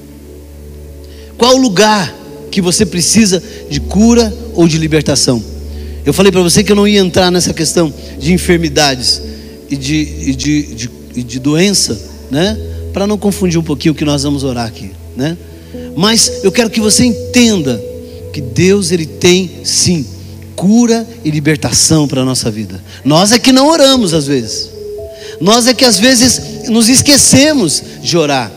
Qual 1.38 1.56
lugar 1.56 2.25
que 2.56 2.62
você 2.62 2.86
precisa 2.86 3.42
de 3.68 3.78
cura 3.80 4.34
ou 4.54 4.66
de 4.66 4.78
libertação. 4.78 5.44
Eu 6.06 6.14
falei 6.14 6.32
para 6.32 6.40
você 6.40 6.64
que 6.64 6.72
eu 6.72 6.76
não 6.76 6.88
ia 6.88 7.00
entrar 7.00 7.30
nessa 7.30 7.52
questão 7.52 7.92
de 8.18 8.32
enfermidades 8.32 9.20
e 9.68 9.76
de, 9.76 9.94
e 9.94 10.34
de, 10.34 10.62
de, 10.74 11.22
de 11.22 11.38
doença, 11.38 12.00
né? 12.30 12.58
Para 12.94 13.06
não 13.06 13.18
confundir 13.18 13.60
um 13.60 13.62
pouquinho 13.62 13.92
o 13.92 13.94
que 13.94 14.06
nós 14.06 14.22
vamos 14.22 14.42
orar 14.42 14.66
aqui, 14.66 14.90
né? 15.14 15.36
Mas 15.94 16.40
eu 16.42 16.50
quero 16.50 16.70
que 16.70 16.80
você 16.80 17.04
entenda 17.04 17.78
que 18.32 18.40
Deus 18.40 18.90
ele 18.90 19.04
tem 19.04 19.50
sim 19.62 20.06
cura 20.54 21.06
e 21.22 21.30
libertação 21.30 22.08
para 22.08 22.22
a 22.22 22.24
nossa 22.24 22.50
vida. 22.50 22.82
Nós 23.04 23.32
é 23.32 23.38
que 23.38 23.52
não 23.52 23.68
oramos 23.68 24.14
às 24.14 24.26
vezes. 24.26 24.70
Nós 25.42 25.66
é 25.66 25.74
que 25.74 25.84
às 25.84 25.98
vezes 25.98 26.70
nos 26.70 26.88
esquecemos 26.88 27.82
de 28.02 28.16
orar. 28.16 28.50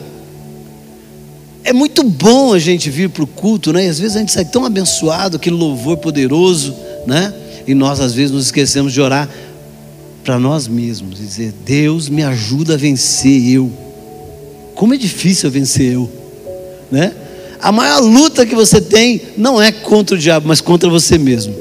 É 1.69 1.73
muito 1.73 2.01
bom 2.01 2.51
a 2.51 2.57
gente 2.57 2.89
vir 2.89 3.09
para 3.09 3.23
o 3.23 3.27
culto, 3.27 3.71
né? 3.71 3.85
E 3.85 3.89
às 3.89 3.99
vezes 3.99 4.15
a 4.15 4.19
gente 4.21 4.31
sai 4.31 4.43
tão 4.43 4.65
abençoado, 4.65 5.37
aquele 5.37 5.55
louvor 5.55 5.97
poderoso, 5.97 6.75
né? 7.05 7.31
E 7.67 7.75
nós 7.75 7.99
às 7.99 8.11
vezes 8.11 8.31
nos 8.31 8.45
esquecemos 8.45 8.91
de 8.91 8.99
orar 8.99 9.29
para 10.23 10.39
nós 10.39 10.67
mesmos, 10.67 11.19
dizer: 11.19 11.53
Deus 11.63 12.09
me 12.09 12.23
ajuda 12.23 12.73
a 12.73 12.75
vencer 12.75 13.51
eu. 13.53 13.71
Como 14.73 14.95
é 14.95 14.97
difícil 14.97 15.51
vencer 15.51 15.93
eu, 15.93 16.09
né? 16.89 17.13
A 17.61 17.71
maior 17.71 17.99
luta 17.99 18.47
que 18.47 18.55
você 18.55 18.81
tem 18.81 19.21
não 19.37 19.61
é 19.61 19.71
contra 19.71 20.15
o 20.15 20.19
diabo, 20.19 20.47
mas 20.47 20.61
contra 20.61 20.89
você 20.89 21.19
mesmo. 21.19 21.53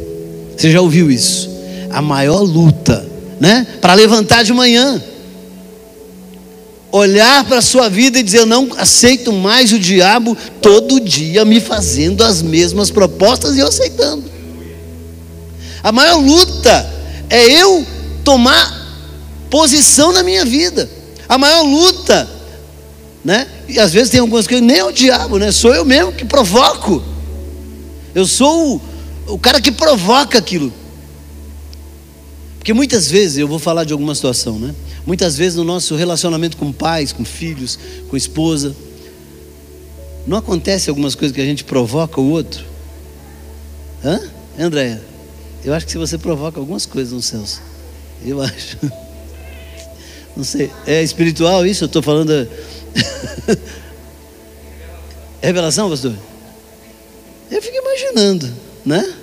Você 0.56 0.70
já 0.70 0.80
ouviu 0.80 1.10
isso? 1.10 1.50
A 1.90 2.00
maior 2.00 2.40
luta, 2.40 3.06
né? 3.38 3.66
Para 3.78 3.92
levantar 3.92 4.42
de 4.42 4.54
manhã 4.54 5.02
olhar 6.90 7.44
para 7.44 7.58
a 7.58 7.62
sua 7.62 7.88
vida 7.88 8.18
e 8.18 8.22
dizer: 8.22 8.38
Eu 8.38 8.46
não 8.46 8.68
aceito 8.76 9.32
mais 9.32 9.72
o 9.72 9.78
diabo 9.78 10.36
todo 10.60 11.00
dia 11.00 11.44
me 11.44 11.60
fazendo 11.60 12.22
as 12.22 12.42
mesmas 12.42 12.90
propostas 12.90 13.56
e 13.56 13.60
eu 13.60 13.68
aceitando. 13.68 14.24
A 15.82 15.92
maior 15.92 16.16
luta 16.16 16.92
é 17.30 17.44
eu 17.44 17.86
tomar 18.24 18.76
posição 19.50 20.12
na 20.12 20.22
minha 20.22 20.44
vida. 20.44 20.88
A 21.28 21.38
maior 21.38 21.62
luta, 21.62 22.28
né? 23.24 23.46
E 23.68 23.78
às 23.78 23.92
vezes 23.92 24.10
tem 24.10 24.20
algumas 24.20 24.46
coisas, 24.46 24.66
nem 24.66 24.78
é 24.78 24.84
o 24.84 24.92
diabo, 24.92 25.38
né? 25.38 25.52
Sou 25.52 25.74
eu 25.74 25.84
mesmo 25.84 26.12
que 26.12 26.24
provoco. 26.24 27.02
Eu 28.14 28.26
sou 28.26 28.76
o, 29.26 29.34
o 29.34 29.38
cara 29.38 29.60
que 29.60 29.70
provoca 29.70 30.38
aquilo. 30.38 30.72
Porque 32.58 32.72
muitas 32.72 33.10
vezes, 33.10 33.38
eu 33.38 33.48
vou 33.48 33.58
falar 33.58 33.84
de 33.84 33.92
alguma 33.92 34.14
situação, 34.14 34.58
né? 34.58 34.74
Muitas 35.06 35.36
vezes 35.36 35.56
no 35.56 35.64
nosso 35.64 35.96
relacionamento 35.96 36.56
com 36.56 36.72
pais, 36.72 37.12
com 37.12 37.24
filhos, 37.24 37.78
com 38.08 38.16
esposa, 38.16 38.74
não 40.26 40.36
acontece 40.36 40.90
algumas 40.90 41.14
coisas 41.14 41.34
que 41.34 41.40
a 41.40 41.44
gente 41.44 41.64
provoca 41.64 42.20
o 42.20 42.30
outro? 42.30 42.64
Hã? 44.04 44.20
Andréia? 44.58 45.02
Eu 45.64 45.72
acho 45.72 45.86
que 45.86 45.92
se 45.92 45.98
você 45.98 46.18
provoca 46.18 46.60
algumas 46.60 46.84
coisas 46.84 47.12
no 47.12 47.22
Celso. 47.22 47.62
Eu 48.24 48.40
acho. 48.42 48.76
Não 50.36 50.44
sei. 50.44 50.70
É 50.86 51.02
espiritual 51.02 51.64
isso? 51.64 51.84
Eu 51.84 51.86
estou 51.86 52.02
falando. 52.02 52.32
Revelação, 55.40 55.88
pastor? 55.88 56.14
Eu 57.50 57.62
fico 57.62 57.76
imaginando, 57.76 58.52
né? 58.84 59.14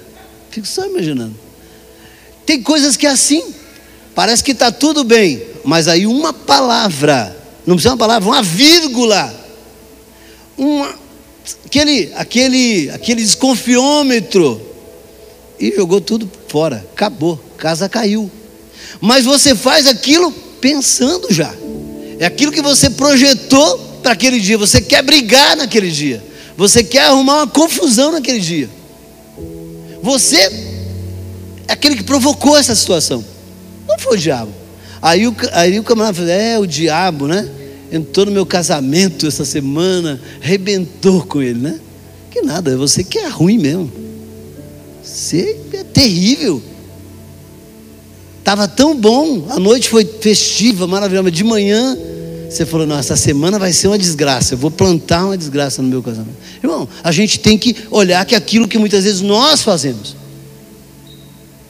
Fico 0.49 0.65
só 0.65 0.85
imaginando. 0.85 1.44
Tem 2.45 2.61
coisas 2.61 2.95
que 2.95 3.07
é 3.07 3.09
assim. 3.09 3.43
Parece 4.15 4.43
que 4.43 4.51
está 4.51 4.71
tudo 4.71 5.03
bem, 5.03 5.43
mas 5.65 5.89
aí 5.89 6.07
uma 6.07 6.31
palavra, 6.31 7.35
não 7.65 7.75
precisa 7.75 7.91
uma 7.91 7.97
palavra, 7.97 8.29
uma 8.29 8.41
vírgula, 8.41 9.33
uma, 10.57 10.95
aquele, 11.65 12.13
aquele, 12.15 12.89
aquele 12.91 13.21
desconfiômetro, 13.21 14.61
e 15.59 15.75
jogou 15.75 15.99
tudo 15.99 16.31
fora, 16.47 16.85
acabou, 16.93 17.37
casa 17.57 17.89
caiu. 17.89 18.31
Mas 19.01 19.25
você 19.25 19.53
faz 19.53 19.85
aquilo 19.85 20.31
pensando 20.61 21.27
já, 21.33 21.53
é 22.17 22.25
aquilo 22.25 22.53
que 22.53 22.61
você 22.61 22.89
projetou 22.89 23.77
para 24.01 24.13
aquele 24.13 24.39
dia, 24.39 24.57
você 24.57 24.79
quer 24.79 25.03
brigar 25.03 25.57
naquele 25.57 25.91
dia, 25.91 26.23
você 26.55 26.81
quer 26.85 27.07
arrumar 27.07 27.39
uma 27.39 27.47
confusão 27.47 28.13
naquele 28.13 28.39
dia. 28.39 28.69
Você 30.01 30.64
aquele 31.73 31.95
que 31.95 32.03
provocou 32.03 32.57
essa 32.57 32.75
situação. 32.75 33.23
Não 33.87 33.97
foi 33.99 34.17
o 34.17 34.19
diabo. 34.19 34.51
Aí 35.01 35.27
o, 35.27 35.35
aí 35.53 35.79
o 35.79 35.83
camarada 35.83 36.15
falou: 36.15 36.31
É, 36.31 36.59
o 36.59 36.65
diabo, 36.65 37.27
né? 37.27 37.49
Entrou 37.91 38.25
no 38.25 38.31
meu 38.31 38.45
casamento 38.45 39.27
essa 39.27 39.45
semana, 39.45 40.19
rebentou 40.41 41.23
com 41.23 41.41
ele, 41.41 41.59
né? 41.59 41.79
Que 42.31 42.41
nada, 42.41 42.71
é 42.71 42.75
você 42.75 43.03
que 43.03 43.17
é 43.17 43.27
ruim 43.27 43.57
mesmo. 43.57 43.91
Você 45.03 45.57
é 45.73 45.83
terrível. 45.83 46.61
Estava 48.39 48.67
tão 48.67 48.95
bom, 48.95 49.47
a 49.49 49.59
noite 49.59 49.89
foi 49.89 50.05
festiva, 50.05 50.85
maravilhosa, 50.85 51.31
de 51.31 51.43
manhã 51.43 51.97
você 52.55 52.65
falou: 52.65 52.87
Não, 52.87 52.97
essa 52.97 53.15
semana 53.15 53.59
vai 53.59 53.73
ser 53.73 53.87
uma 53.87 53.97
desgraça, 53.97 54.53
eu 54.53 54.57
vou 54.57 54.71
plantar 54.71 55.25
uma 55.25 55.37
desgraça 55.37 55.81
no 55.81 55.87
meu 55.87 56.01
casamento. 56.01 56.37
Irmão, 56.63 56.87
a 57.03 57.11
gente 57.11 57.39
tem 57.39 57.57
que 57.57 57.75
olhar 57.91 58.25
que 58.25 58.35
aquilo 58.35 58.67
que 58.67 58.77
muitas 58.77 59.03
vezes 59.03 59.21
nós 59.21 59.61
fazemos, 59.61 60.15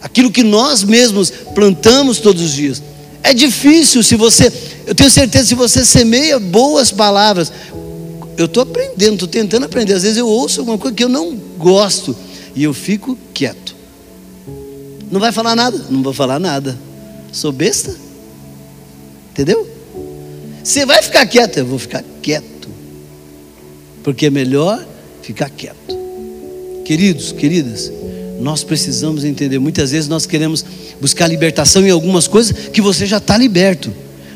aquilo 0.06 0.30
que 0.30 0.44
nós 0.44 0.84
mesmos 0.84 1.32
plantamos 1.56 2.20
todos 2.20 2.44
os 2.44 2.54
dias. 2.54 2.82
É 3.24 3.34
difícil 3.34 4.04
se 4.04 4.16
você, 4.16 4.54
eu 4.86 4.94
tenho 4.94 5.10
certeza, 5.10 5.48
se 5.48 5.56
você 5.56 5.84
semeia 5.84 6.40
boas 6.40 6.92
palavras. 6.92 7.52
Eu 8.38 8.46
estou 8.46 8.62
aprendendo, 8.62 9.14
estou 9.14 9.28
tentando 9.28 9.66
aprender. 9.66 9.94
Às 9.94 10.04
vezes 10.04 10.18
eu 10.18 10.28
ouço 10.28 10.60
alguma 10.60 10.78
coisa 10.78 10.96
que 10.96 11.04
eu 11.04 11.10
não 11.10 11.36
gosto 11.58 12.16
e 12.56 12.64
eu 12.64 12.72
fico 12.72 13.18
quieto. 13.34 13.76
Não 15.10 15.20
vai 15.20 15.32
falar 15.32 15.56
nada? 15.56 15.84
Não 15.90 16.04
vou 16.04 16.14
falar 16.14 16.40
nada. 16.40 16.78
Sou 17.32 17.52
besta? 17.52 17.96
Entendeu? 19.32 19.68
Você 20.64 20.86
vai 20.86 21.02
ficar 21.02 21.26
quieto? 21.26 21.58
Eu 21.58 21.66
vou 21.66 21.80
ficar 21.80 22.04
quieto. 22.22 22.70
Porque 24.04 24.28
é 24.28 24.30
melhor 24.30 24.86
ficar 25.24 25.50
quieto. 25.50 25.98
Queridos, 26.86 27.32
queridas, 27.32 27.92
nós 28.40 28.64
precisamos 28.64 29.24
entender. 29.24 29.60
Muitas 29.60 29.92
vezes 29.92 30.08
nós 30.08 30.26
queremos 30.26 30.66
buscar 31.00 31.28
libertação 31.28 31.86
em 31.86 31.90
algumas 31.90 32.28
coisas 32.28 32.70
que 32.70 32.82
você 32.82 33.06
já 33.06 33.18
está 33.18 33.38
liberto. 33.38 33.92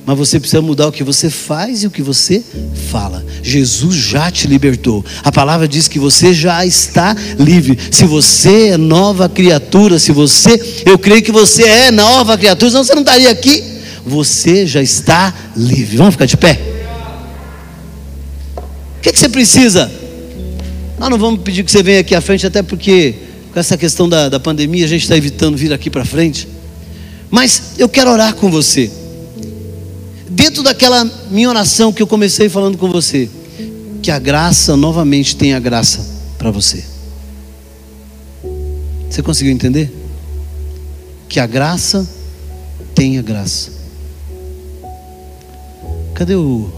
Mas 0.06 0.18
você 0.18 0.40
precisa 0.40 0.62
mudar 0.62 0.88
o 0.88 0.92
que 0.92 1.04
você 1.04 1.30
faz 1.30 1.84
e 1.84 1.88
o 1.88 1.92
que 1.92 2.02
você 2.02 2.44
fala. 2.90 3.24
Jesus 3.44 3.96
já 3.96 4.32
te 4.32 4.48
libertou. 4.48 5.06
A 5.24 5.32
palavra 5.32 5.68
diz 5.68 5.88
que 5.88 6.00
você 6.00 6.34
já 6.34 6.66
está 6.66 7.16
livre. 7.38 7.78
Se 7.92 8.06
você 8.06 8.70
é 8.70 8.78
nova 8.78 9.30
criatura, 9.30 10.00
se 10.00 10.12
você, 10.12 10.82
eu 10.86 10.98
creio 10.98 11.22
que 11.22 11.32
você 11.32 11.64
é 11.64 11.92
nova 11.92 12.38
criatura, 12.38 12.72
senão 12.72 12.84
você 12.84 12.96
não 12.96 13.04
estaria 13.04 13.30
aqui. 13.30 13.64
Você 14.06 14.66
já 14.66 14.82
está 14.82 15.34
livre. 15.56 15.98
Vamos 15.98 16.16
ficar 16.16 16.26
de 16.26 16.38
pé? 16.38 16.60
O 18.58 19.02
que, 19.02 19.12
que 19.12 19.20
você 19.20 19.30
precisa? 19.30 19.92
Nós 20.98 21.10
não 21.10 21.18
vamos 21.18 21.42
pedir 21.42 21.64
que 21.64 21.72
você 21.72 21.84
venha 21.84 22.00
aqui 22.00 22.16
à 22.16 22.22
frente, 22.22 22.48
até 22.48 22.64
porque 22.64 23.16
com 23.60 23.62
essa 23.62 23.78
questão 23.78 24.08
da, 24.08 24.30
da 24.30 24.40
pandemia, 24.40 24.86
a 24.86 24.88
gente 24.88 25.02
está 25.02 25.18
evitando 25.18 25.58
vir 25.58 25.74
aqui 25.74 25.90
para 25.90 26.06
frente. 26.06 26.48
Mas 27.30 27.74
eu 27.78 27.90
quero 27.90 28.10
orar 28.10 28.34
com 28.34 28.50
você. 28.50 28.90
Dentro 30.30 30.64
daquela 30.64 31.04
minha 31.30 31.50
oração 31.50 31.92
que 31.92 32.02
eu 32.02 32.08
comecei 32.08 32.48
falando 32.48 32.78
com 32.78 32.90
você, 32.90 33.30
que 34.02 34.10
a 34.12 34.18
graça 34.18 34.78
novamente 34.78 35.36
tenha 35.36 35.60
graça 35.60 36.08
para 36.38 36.50
você. 36.52 36.86
Você 39.10 39.22
conseguiu 39.22 39.52
entender? 39.52 39.92
Que 41.28 41.42
a 41.42 41.46
graça 41.46 42.10
tenha 42.96 43.22
graça. 43.22 43.72
Cadê 46.14 46.36
o. 46.36 46.72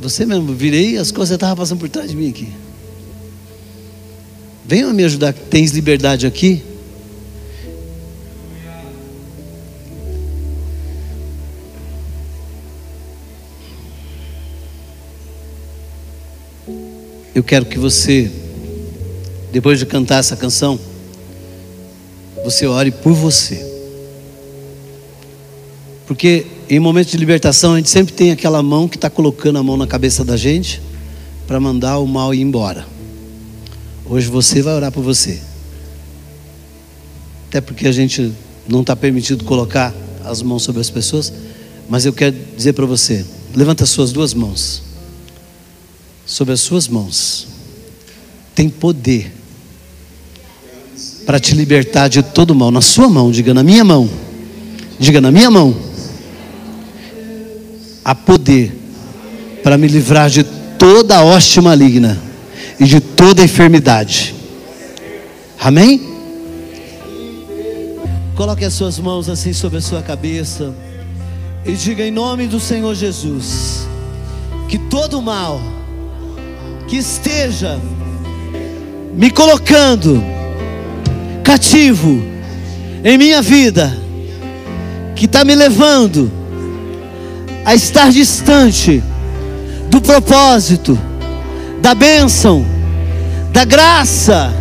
Você 0.00 0.24
mesmo, 0.24 0.54
virei 0.54 0.96
as 0.96 1.10
coisas 1.10 1.34
estavam 1.34 1.56
passando 1.56 1.78
por 1.78 1.90
trás 1.90 2.08
de 2.08 2.16
mim 2.16 2.30
aqui. 2.30 2.61
Venham 4.64 4.92
me 4.92 5.04
ajudar, 5.04 5.32
tens 5.32 5.72
liberdade 5.72 6.26
aqui? 6.26 6.62
Eu 17.34 17.42
quero 17.42 17.64
que 17.64 17.78
você, 17.78 18.30
depois 19.50 19.78
de 19.78 19.86
cantar 19.86 20.18
essa 20.18 20.36
canção, 20.36 20.78
você 22.44 22.66
ore 22.66 22.90
por 22.90 23.14
você. 23.14 23.66
Porque 26.06 26.46
em 26.68 26.78
momentos 26.78 27.10
de 27.10 27.16
libertação 27.16 27.72
a 27.72 27.76
gente 27.78 27.88
sempre 27.88 28.12
tem 28.12 28.30
aquela 28.32 28.62
mão 28.62 28.86
que 28.86 28.96
está 28.96 29.08
colocando 29.08 29.58
a 29.58 29.62
mão 29.62 29.76
na 29.76 29.86
cabeça 29.86 30.24
da 30.24 30.36
gente 30.36 30.80
para 31.46 31.58
mandar 31.58 31.98
o 31.98 32.06
mal 32.06 32.34
ir 32.34 32.42
embora. 32.42 32.86
Hoje 34.04 34.28
você 34.28 34.62
vai 34.62 34.74
orar 34.74 34.90
por 34.90 35.02
você. 35.02 35.40
Até 37.48 37.60
porque 37.60 37.86
a 37.86 37.92
gente 37.92 38.32
não 38.68 38.80
está 38.80 38.96
permitido 38.96 39.44
colocar 39.44 39.94
as 40.24 40.42
mãos 40.42 40.62
sobre 40.62 40.80
as 40.80 40.90
pessoas, 40.90 41.32
mas 41.88 42.04
eu 42.04 42.12
quero 42.12 42.34
dizer 42.56 42.72
para 42.72 42.86
você: 42.86 43.24
levanta 43.54 43.84
as 43.84 43.90
suas 43.90 44.12
duas 44.12 44.34
mãos. 44.34 44.82
Sobre 46.24 46.54
as 46.54 46.60
suas 46.60 46.88
mãos 46.88 47.48
tem 48.54 48.68
poder 48.68 49.32
para 51.26 51.38
te 51.38 51.54
libertar 51.54 52.08
de 52.08 52.22
todo 52.22 52.54
mal. 52.54 52.70
Na 52.70 52.80
sua 52.80 53.08
mão, 53.08 53.30
diga 53.30 53.52
na 53.54 53.62
minha 53.62 53.84
mão. 53.84 54.08
Diga 54.98 55.20
na 55.20 55.30
minha 55.30 55.50
mão. 55.50 55.76
Há 58.04 58.14
poder 58.14 58.78
para 59.62 59.78
me 59.78 59.86
livrar 59.86 60.28
de 60.28 60.44
toda 60.78 61.16
a 61.16 61.24
hoste 61.24 61.60
maligna 61.60 62.31
e 62.78 62.84
de 62.84 63.00
toda 63.00 63.42
enfermidade. 63.42 64.34
Amém? 65.58 66.00
Coloque 68.34 68.64
as 68.64 68.72
suas 68.72 68.98
mãos 68.98 69.28
assim 69.28 69.52
sobre 69.52 69.78
a 69.78 69.82
sua 69.82 70.02
cabeça 70.02 70.74
e 71.64 71.72
diga 71.72 72.04
em 72.04 72.10
nome 72.10 72.46
do 72.46 72.58
Senhor 72.58 72.94
Jesus 72.94 73.86
que 74.68 74.78
todo 74.78 75.20
mal 75.20 75.60
que 76.88 76.96
esteja 76.96 77.78
me 79.14 79.30
colocando 79.30 80.22
cativo 81.44 82.22
em 83.04 83.18
minha 83.18 83.42
vida, 83.42 83.96
que 85.14 85.26
está 85.26 85.44
me 85.44 85.54
levando 85.54 86.30
a 87.64 87.74
estar 87.74 88.10
distante 88.10 89.02
do 89.88 90.00
propósito, 90.00 90.98
da 91.82 91.96
bênção, 91.96 92.64
da 93.52 93.64
graça, 93.64 94.54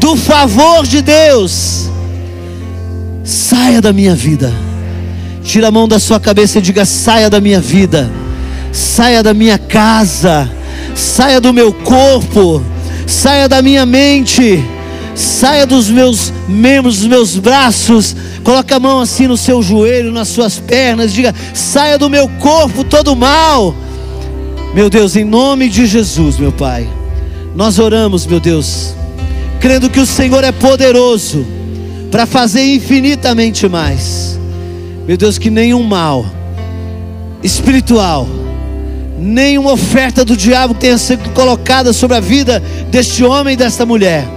do 0.00 0.16
favor 0.16 0.84
de 0.84 1.00
Deus, 1.00 1.88
saia 3.22 3.80
da 3.80 3.92
minha 3.92 4.16
vida. 4.16 4.52
Tira 5.44 5.68
a 5.68 5.70
mão 5.70 5.86
da 5.86 6.00
sua 6.00 6.18
cabeça 6.18 6.58
e 6.58 6.62
diga: 6.62 6.84
saia 6.84 7.30
da 7.30 7.40
minha 7.40 7.60
vida, 7.60 8.10
saia 8.72 9.22
da 9.22 9.32
minha 9.32 9.56
casa, 9.56 10.50
saia 10.92 11.40
do 11.40 11.52
meu 11.52 11.72
corpo, 11.72 12.60
saia 13.06 13.48
da 13.48 13.62
minha 13.62 13.86
mente, 13.86 14.62
saia 15.14 15.64
dos 15.66 15.88
meus 15.88 16.32
membros, 16.48 16.98
dos 16.98 17.06
meus 17.06 17.36
braços. 17.36 18.16
Coloque 18.42 18.74
a 18.74 18.80
mão 18.80 19.00
assim 19.00 19.28
no 19.28 19.36
seu 19.36 19.62
joelho, 19.62 20.10
nas 20.10 20.26
suas 20.26 20.58
pernas, 20.58 21.12
diga: 21.12 21.32
saia 21.54 21.96
do 21.96 22.10
meu 22.10 22.28
corpo 22.40 22.82
todo 22.82 23.14
mal. 23.14 23.72
Meu 24.76 24.90
Deus, 24.90 25.16
em 25.16 25.24
nome 25.24 25.70
de 25.70 25.86
Jesus, 25.86 26.36
meu 26.36 26.52
Pai. 26.52 26.86
Nós 27.54 27.78
oramos, 27.78 28.26
meu 28.26 28.38
Deus, 28.38 28.94
crendo 29.58 29.88
que 29.88 29.98
o 29.98 30.04
Senhor 30.04 30.44
é 30.44 30.52
poderoso 30.52 31.46
para 32.10 32.26
fazer 32.26 32.74
infinitamente 32.74 33.66
mais. 33.70 34.38
Meu 35.08 35.16
Deus, 35.16 35.38
que 35.38 35.48
nenhum 35.48 35.82
mal 35.82 36.26
espiritual, 37.42 38.28
nenhuma 39.18 39.72
oferta 39.72 40.26
do 40.26 40.36
diabo 40.36 40.74
tenha 40.74 40.98
sido 40.98 41.30
colocada 41.30 41.94
sobre 41.94 42.18
a 42.18 42.20
vida 42.20 42.62
deste 42.90 43.24
homem 43.24 43.54
e 43.54 43.56
desta 43.56 43.86
mulher, 43.86 44.28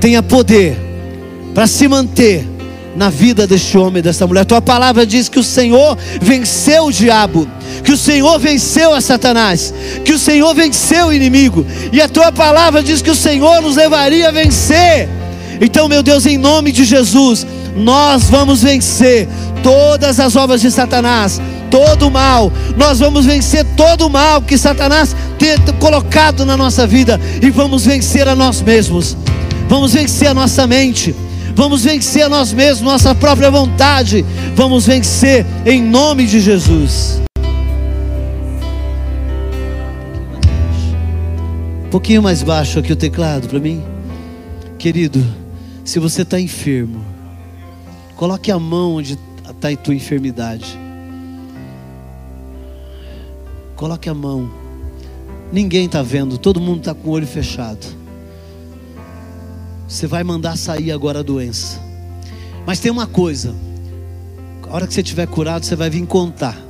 tenha 0.00 0.22
poder 0.22 0.78
para 1.52 1.66
se 1.66 1.86
manter 1.86 2.42
na 2.96 3.10
vida 3.10 3.46
deste 3.46 3.76
homem 3.76 3.98
e 3.98 4.02
desta 4.02 4.26
mulher. 4.26 4.46
Tua 4.46 4.62
palavra 4.62 5.04
diz 5.04 5.28
que 5.28 5.38
o 5.38 5.44
Senhor 5.44 5.98
venceu 6.22 6.86
o 6.86 6.92
diabo, 6.92 7.46
que 7.84 7.92
o 7.92 7.96
Senhor 7.96 8.38
venceu 8.38 8.92
a 8.94 9.00
Satanás, 9.00 9.72
que 10.04 10.12
o 10.12 10.18
Senhor 10.18 10.54
venceu 10.54 11.06
o 11.06 11.12
inimigo, 11.12 11.66
e 11.92 12.00
a 12.00 12.08
tua 12.08 12.32
palavra 12.32 12.82
diz 12.82 13.02
que 13.02 13.10
o 13.10 13.14
Senhor 13.14 13.60
nos 13.60 13.76
levaria 13.76 14.28
a 14.28 14.32
vencer. 14.32 15.08
Então, 15.60 15.88
meu 15.88 16.02
Deus, 16.02 16.26
em 16.26 16.38
nome 16.38 16.70
de 16.70 16.84
Jesus, 16.84 17.46
nós 17.74 18.24
vamos 18.24 18.62
vencer 18.62 19.28
todas 19.62 20.20
as 20.20 20.36
obras 20.36 20.60
de 20.60 20.70
Satanás, 20.70 21.40
todo 21.70 22.08
o 22.08 22.10
mal, 22.10 22.52
nós 22.76 22.98
vamos 23.00 23.26
vencer 23.26 23.64
todo 23.76 24.06
o 24.06 24.10
mal 24.10 24.40
que 24.40 24.56
Satanás 24.56 25.14
tem 25.38 25.56
colocado 25.78 26.44
na 26.44 26.56
nossa 26.56 26.86
vida, 26.86 27.20
e 27.42 27.50
vamos 27.50 27.84
vencer 27.84 28.28
a 28.28 28.34
nós 28.34 28.62
mesmos, 28.62 29.16
vamos 29.68 29.92
vencer 29.92 30.28
a 30.28 30.34
nossa 30.34 30.66
mente 30.66 31.14
vamos 31.58 31.82
vencer 31.82 32.22
a 32.22 32.28
nós 32.28 32.52
mesmos, 32.52 32.82
nossa 32.82 33.16
própria 33.16 33.50
vontade, 33.50 34.24
vamos 34.54 34.86
vencer 34.86 35.44
em 35.66 35.82
nome 35.82 36.24
de 36.24 36.38
Jesus. 36.38 37.27
Um 41.88 41.90
pouquinho 41.90 42.22
mais 42.22 42.42
baixo 42.42 42.78
aqui 42.78 42.92
o 42.92 42.96
teclado 42.96 43.48
para 43.48 43.58
mim, 43.58 43.82
querido. 44.78 45.24
Se 45.86 45.98
você 45.98 46.20
está 46.20 46.38
enfermo, 46.38 47.02
coloque 48.14 48.50
a 48.50 48.58
mão 48.58 48.96
onde 48.96 49.18
está 49.48 49.70
a 49.70 49.76
tua 49.76 49.94
enfermidade. 49.94 50.78
Coloque 53.74 54.06
a 54.06 54.12
mão. 54.12 54.50
Ninguém 55.50 55.86
está 55.86 56.02
vendo, 56.02 56.36
todo 56.36 56.60
mundo 56.60 56.80
está 56.80 56.92
com 56.92 57.08
o 57.08 57.12
olho 57.12 57.26
fechado. 57.26 57.86
Você 59.88 60.06
vai 60.06 60.22
mandar 60.22 60.58
sair 60.58 60.92
agora 60.92 61.20
a 61.20 61.22
doença. 61.22 61.80
Mas 62.66 62.80
tem 62.80 62.92
uma 62.92 63.06
coisa: 63.06 63.54
a 64.68 64.74
hora 64.74 64.86
que 64.86 64.92
você 64.92 65.00
estiver 65.00 65.26
curado, 65.26 65.64
você 65.64 65.74
vai 65.74 65.88
vir 65.88 66.04
contar. 66.04 66.67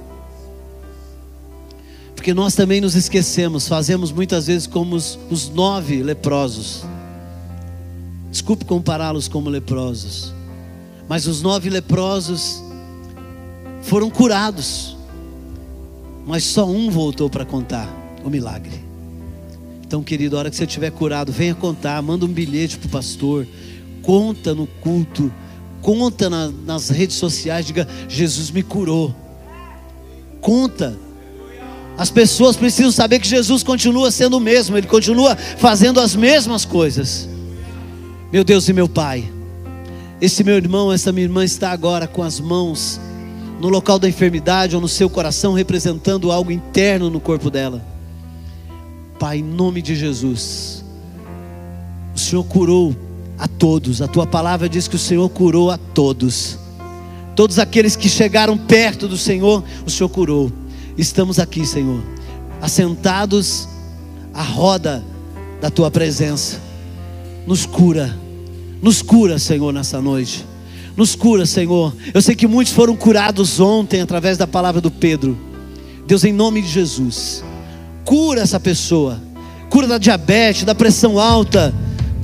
Porque 2.18 2.34
nós 2.34 2.52
também 2.52 2.80
nos 2.80 2.96
esquecemos, 2.96 3.68
fazemos 3.68 4.10
muitas 4.10 4.48
vezes 4.48 4.66
como 4.66 4.96
os, 4.96 5.16
os 5.30 5.48
nove 5.50 6.02
leprosos. 6.02 6.82
Desculpe 8.28 8.64
compará-los 8.64 9.28
como 9.28 9.48
leprosos, 9.48 10.34
mas 11.08 11.28
os 11.28 11.42
nove 11.42 11.70
leprosos 11.70 12.60
foram 13.82 14.10
curados, 14.10 14.96
mas 16.26 16.42
só 16.42 16.68
um 16.68 16.90
voltou 16.90 17.30
para 17.30 17.44
contar 17.44 17.88
o 18.24 18.28
milagre. 18.28 18.84
Então, 19.86 20.02
querido, 20.02 20.34
a 20.34 20.40
hora 20.40 20.50
que 20.50 20.56
você 20.56 20.64
estiver 20.64 20.90
curado, 20.90 21.30
venha 21.30 21.54
contar, 21.54 22.02
manda 22.02 22.24
um 22.24 22.32
bilhete 22.32 22.78
para 22.78 22.88
o 22.88 22.90
pastor, 22.90 23.46
conta 24.02 24.52
no 24.56 24.66
culto, 24.66 25.32
conta 25.80 26.28
na, 26.28 26.48
nas 26.66 26.88
redes 26.88 27.14
sociais, 27.14 27.64
diga: 27.64 27.86
Jesus 28.08 28.50
me 28.50 28.64
curou. 28.64 29.14
Conta. 30.40 31.06
As 31.98 32.12
pessoas 32.12 32.56
precisam 32.56 32.92
saber 32.92 33.18
que 33.18 33.26
Jesus 33.26 33.64
continua 33.64 34.12
sendo 34.12 34.36
o 34.36 34.40
mesmo, 34.40 34.78
Ele 34.78 34.86
continua 34.86 35.34
fazendo 35.34 35.98
as 35.98 36.14
mesmas 36.14 36.64
coisas. 36.64 37.28
Meu 38.32 38.44
Deus 38.44 38.68
e 38.68 38.72
meu 38.72 38.88
Pai, 38.88 39.28
esse 40.20 40.44
meu 40.44 40.54
irmão, 40.54 40.92
essa 40.92 41.10
minha 41.10 41.24
irmã 41.24 41.44
está 41.44 41.72
agora 41.72 42.06
com 42.06 42.22
as 42.22 42.38
mãos 42.38 43.00
no 43.60 43.68
local 43.68 43.98
da 43.98 44.08
enfermidade 44.08 44.76
ou 44.76 44.80
no 44.80 44.86
seu 44.86 45.10
coração, 45.10 45.54
representando 45.54 46.30
algo 46.30 46.52
interno 46.52 47.10
no 47.10 47.18
corpo 47.18 47.50
dela. 47.50 47.84
Pai, 49.18 49.38
em 49.38 49.42
nome 49.42 49.82
de 49.82 49.96
Jesus, 49.96 50.84
o 52.14 52.18
Senhor 52.18 52.44
curou 52.44 52.94
a 53.36 53.48
todos, 53.48 54.00
a 54.00 54.06
tua 54.06 54.26
palavra 54.26 54.68
diz 54.68 54.86
que 54.86 54.94
o 54.94 54.98
Senhor 55.00 55.28
curou 55.30 55.72
a 55.72 55.78
todos, 55.78 56.58
todos 57.34 57.58
aqueles 57.58 57.96
que 57.96 58.08
chegaram 58.08 58.56
perto 58.56 59.08
do 59.08 59.16
Senhor, 59.16 59.64
o 59.84 59.90
Senhor 59.90 60.08
curou. 60.08 60.52
Estamos 60.98 61.38
aqui, 61.38 61.64
Senhor, 61.64 62.02
assentados 62.60 63.68
à 64.34 64.42
roda 64.42 65.02
da 65.60 65.70
tua 65.70 65.90
presença, 65.90 66.60
nos 67.46 67.64
cura, 67.64 68.14
nos 68.82 69.00
cura, 69.00 69.38
Senhor, 69.38 69.72
nessa 69.72 70.02
noite. 70.02 70.44
Nos 70.96 71.14
cura, 71.14 71.46
Senhor. 71.46 71.94
Eu 72.12 72.20
sei 72.20 72.34
que 72.34 72.48
muitos 72.48 72.72
foram 72.72 72.96
curados 72.96 73.60
ontem 73.60 74.00
através 74.00 74.36
da 74.36 74.48
palavra 74.48 74.80
do 74.80 74.90
Pedro. 74.90 75.38
Deus, 76.06 76.24
em 76.24 76.32
nome 76.32 76.60
de 76.60 76.68
Jesus, 76.68 77.44
Cura 78.08 78.40
essa 78.40 78.58
pessoa. 78.58 79.20
Cura 79.68 79.86
da 79.86 79.98
diabetes, 79.98 80.64
da 80.64 80.74
pressão 80.74 81.20
alta. 81.20 81.74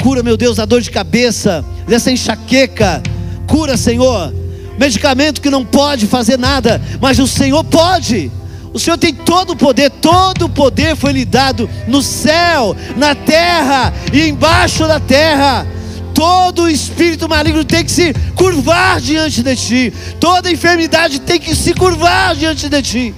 Cura, 0.03 0.22
meu 0.22 0.35
Deus, 0.35 0.57
da 0.57 0.64
dor 0.64 0.81
de 0.81 0.91
cabeça, 0.91 1.62
dessa 1.87 2.11
enxaqueca. 2.11 3.03
Cura, 3.47 3.77
Senhor. 3.77 4.33
Medicamento 4.79 5.43
que 5.43 5.51
não 5.51 5.62
pode 5.62 6.07
fazer 6.07 6.39
nada, 6.39 6.81
mas 7.03 7.18
o 7.18 7.27
Senhor 7.27 7.62
pode. 7.64 8.33
O 8.75 8.79
Senhor 8.81 8.99
tem 8.99 9.14
todo 9.14 9.51
o 9.51 9.57
poder, 9.57 9.89
todo 9.89 10.47
o 10.47 10.49
poder 10.49 10.97
foi 10.97 11.12
lhe 11.12 11.25
dado 11.25 11.70
no 11.87 12.03
céu, 12.03 12.77
na 12.97 13.14
terra 13.14 13.95
e 14.12 14.29
embaixo 14.29 14.89
da 14.89 14.99
terra. 14.99 15.64
Todo 16.12 16.68
espírito 16.68 17.29
maligno 17.29 17.64
tem 17.64 17.85
que 17.85 17.93
se 17.93 18.12
curvar 18.35 19.01
diante 19.01 19.45
de 19.45 19.55
ti, 19.55 19.93
toda 20.18 20.51
enfermidade 20.51 21.20
tem 21.20 21.39
que 21.39 21.55
se 21.55 21.72
curvar 21.72 22.35
diante 22.35 22.68
de 22.68 22.83
ti. 22.83 23.14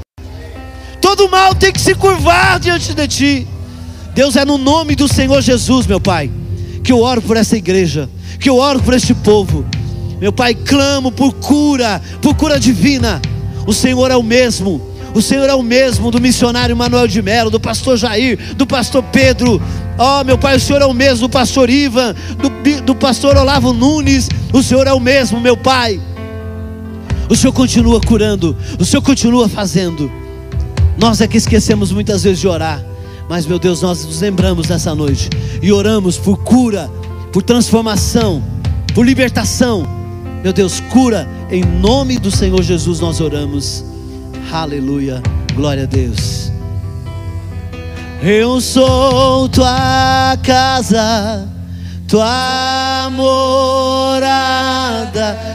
Todo 1.01 1.31
mal 1.31 1.55
tem 1.55 1.73
que 1.73 1.81
se 1.81 1.95
curvar 1.95 2.61
diante 2.61 2.93
de 2.93 3.09
ti. 3.09 3.49
Deus 4.15 4.37
é 4.37 4.45
no 4.45 4.59
nome 4.59 4.95
do 4.95 5.09
Senhor 5.09 5.41
Jesus, 5.41 5.87
meu 5.87 6.01
Pai, 6.01 6.31
que 6.85 6.93
eu 6.93 7.01
oro 7.01 7.23
por 7.23 7.35
essa 7.35 7.57
igreja, 7.57 8.11
que 8.39 8.51
eu 8.51 8.59
oro 8.59 8.83
por 8.83 8.93
este 8.93 9.15
povo. 9.15 9.65
Meu 10.21 10.33
Pai, 10.33 10.55
clamo 10.55 11.11
por 11.11 11.33
cura, 11.33 12.03
por 12.21 12.35
cura 12.35 12.61
divina. 12.61 13.23
O 13.67 13.73
Senhor 13.73 14.11
é 14.11 14.17
o 14.17 14.23
mesmo. 14.23 14.96
O 15.15 15.23
Senhor 15.23 15.49
é 15.49 15.55
o 15.55 15.63
mesmo 15.63 16.11
do 16.11 16.21
missionário 16.21 16.77
Manuel 16.77 17.09
de 17.09 17.23
Melo, 17.23 17.51
do 17.51 17.61
pastor 17.61 17.97
Jair, 17.97 18.55
do 18.55 18.67
pastor 18.67 19.03
Pedro. 19.05 19.61
Ó 19.99 20.21
oh, 20.21 20.25
meu 20.25 20.37
Pai, 20.37 20.57
o 20.57 20.61
Senhor 20.61 20.83
é 20.83 20.87
o 20.87 20.93
mesmo 20.93 21.27
do 21.27 21.31
pastor 21.31 21.71
Ivan, 21.71 22.15
do, 22.39 22.83
do 22.83 22.95
pastor 22.95 23.37
Olavo 23.37 23.73
Nunes. 23.73 24.29
O 24.53 24.63
Senhor 24.63 24.87
é 24.87 24.93
o 24.93 25.01
mesmo, 25.01 25.41
meu 25.41 25.57
Pai. 25.57 26.01
O 27.29 27.35
Senhor 27.35 27.53
continua 27.53 28.01
curando, 28.01 28.57
o 28.79 28.85
Senhor 28.85 29.03
continua 29.03 29.49
fazendo. 29.49 30.11
Nós 30.99 31.21
é 31.21 31.27
que 31.27 31.37
esquecemos 31.37 31.91
muitas 31.91 32.23
vezes 32.23 32.39
de 32.39 32.47
orar, 32.47 32.83
mas 33.29 33.47
meu 33.47 33.59
Deus, 33.59 33.83
nós 33.83 34.05
nos 34.05 34.21
lembramos 34.21 34.69
nessa 34.69 34.95
noite 34.95 35.29
e 35.61 35.73
oramos 35.73 36.17
por 36.17 36.39
cura, 36.39 36.91
por 37.33 37.43
transformação, 37.43 38.43
por 38.95 39.05
libertação. 39.05 39.87
Meu 40.43 40.53
Deus, 40.53 40.81
cura 40.91 41.29
em 41.51 41.65
nome 41.65 42.19
do 42.19 42.31
Senhor 42.31 42.63
Jesus 42.63 43.01
nós 43.01 43.21
oramos. 43.21 43.85
Aleluia. 44.53 45.23
Glória 45.55 45.85
a 45.85 45.87
Deus. 45.87 46.53
Eu 48.23 48.61
sou 48.61 49.49
tua 49.49 50.37
casa, 50.43 51.47
tua 52.09 53.09
morada, 53.13 54.19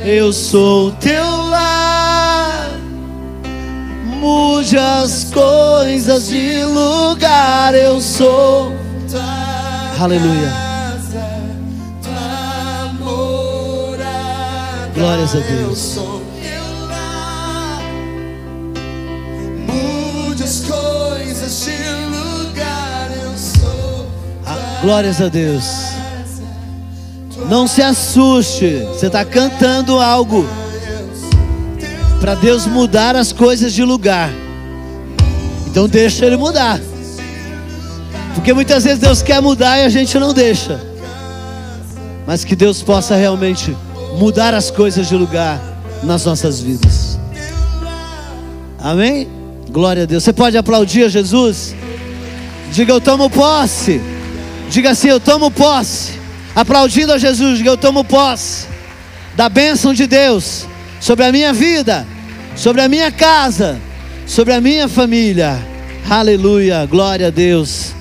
eu 0.06 0.32
sou 0.32 0.92
teu 0.94 1.26
lar 1.50 2.72
mude 4.22 4.78
as 4.78 5.26
coisas 5.34 6.28
de 6.28 6.64
lugar. 6.64 7.74
Eu 7.74 8.00
sou 8.00 8.72
tua 9.10 10.04
Aleluia. 10.04 10.50
Casa, 10.50 11.26
tua 12.04 12.94
morada, 13.00 14.92
Glórias 14.94 15.36
a 15.36 15.40
Deus. 15.40 15.98
Mude 20.42 20.44
as 20.44 20.60
coisas 20.62 21.66
de 21.66 21.72
lugar. 22.10 23.12
Eu 23.24 23.38
sou 23.38 24.08
ah, 24.46 24.80
Glórias 24.82 25.22
a 25.22 25.28
Deus. 25.28 25.64
Não 27.48 27.68
se 27.68 27.82
assuste, 27.82 28.84
você 28.88 29.08
está 29.08 29.24
cantando 29.24 30.00
algo 30.00 30.48
para 32.20 32.36
Deus 32.36 32.66
mudar 32.66 33.16
as 33.16 33.32
coisas 33.32 33.74
de 33.74 33.84
lugar. 33.84 34.32
Então 35.68 35.88
deixa 35.88 36.26
Ele 36.26 36.38
mudar. 36.38 36.80
Porque 38.34 38.54
muitas 38.54 38.84
vezes 38.84 39.00
Deus 39.00 39.22
quer 39.22 39.42
mudar 39.42 39.80
e 39.80 39.86
a 39.86 39.90
gente 39.90 40.18
não 40.18 40.34
deixa. 40.34 40.80
Mas 42.26 42.44
que 42.44 42.56
Deus 42.56 42.82
possa 42.82 43.16
realmente 43.16 43.76
mudar 44.18 44.54
as 44.54 44.72
coisas 44.72 45.08
de 45.08 45.16
lugar 45.16 45.60
nas 46.04 46.26
nossas 46.26 46.60
vidas. 46.62 47.20
Amém? 48.80 49.41
Glória 49.72 50.04
a 50.04 50.06
Deus. 50.06 50.24
Você 50.24 50.34
pode 50.34 50.58
aplaudir 50.58 51.06
a 51.06 51.10
Jesus? 51.10 51.74
Diga 52.74 52.92
eu 52.92 53.00
tomo 53.00 53.30
posse. 53.30 54.02
Diga 54.70 54.92
assim, 54.92 55.08
eu 55.08 55.20
tomo 55.20 55.50
posse. 55.50 56.20
Aplaudindo 56.54 57.14
a 57.14 57.18
Jesus, 57.18 57.58
diga 57.58 57.70
eu 57.70 57.78
tomo 57.78 58.04
posse. 58.04 58.68
da 59.36 59.48
bênção 59.48 59.94
de 59.94 60.08
Deus 60.08 60.68
sobre 61.00 61.26
a 61.26 61.32
minha 61.32 61.54
vida, 61.54 62.06
sobre 62.56 62.82
a 62.82 62.90
minha 62.90 63.12
casa, 63.12 63.80
sobre 64.28 64.54
a 64.54 64.62
minha 64.62 64.90
família. 64.90 65.58
Aleluia, 66.10 66.86
glória 66.86 67.28
a 67.28 67.30
Deus. 67.30 67.94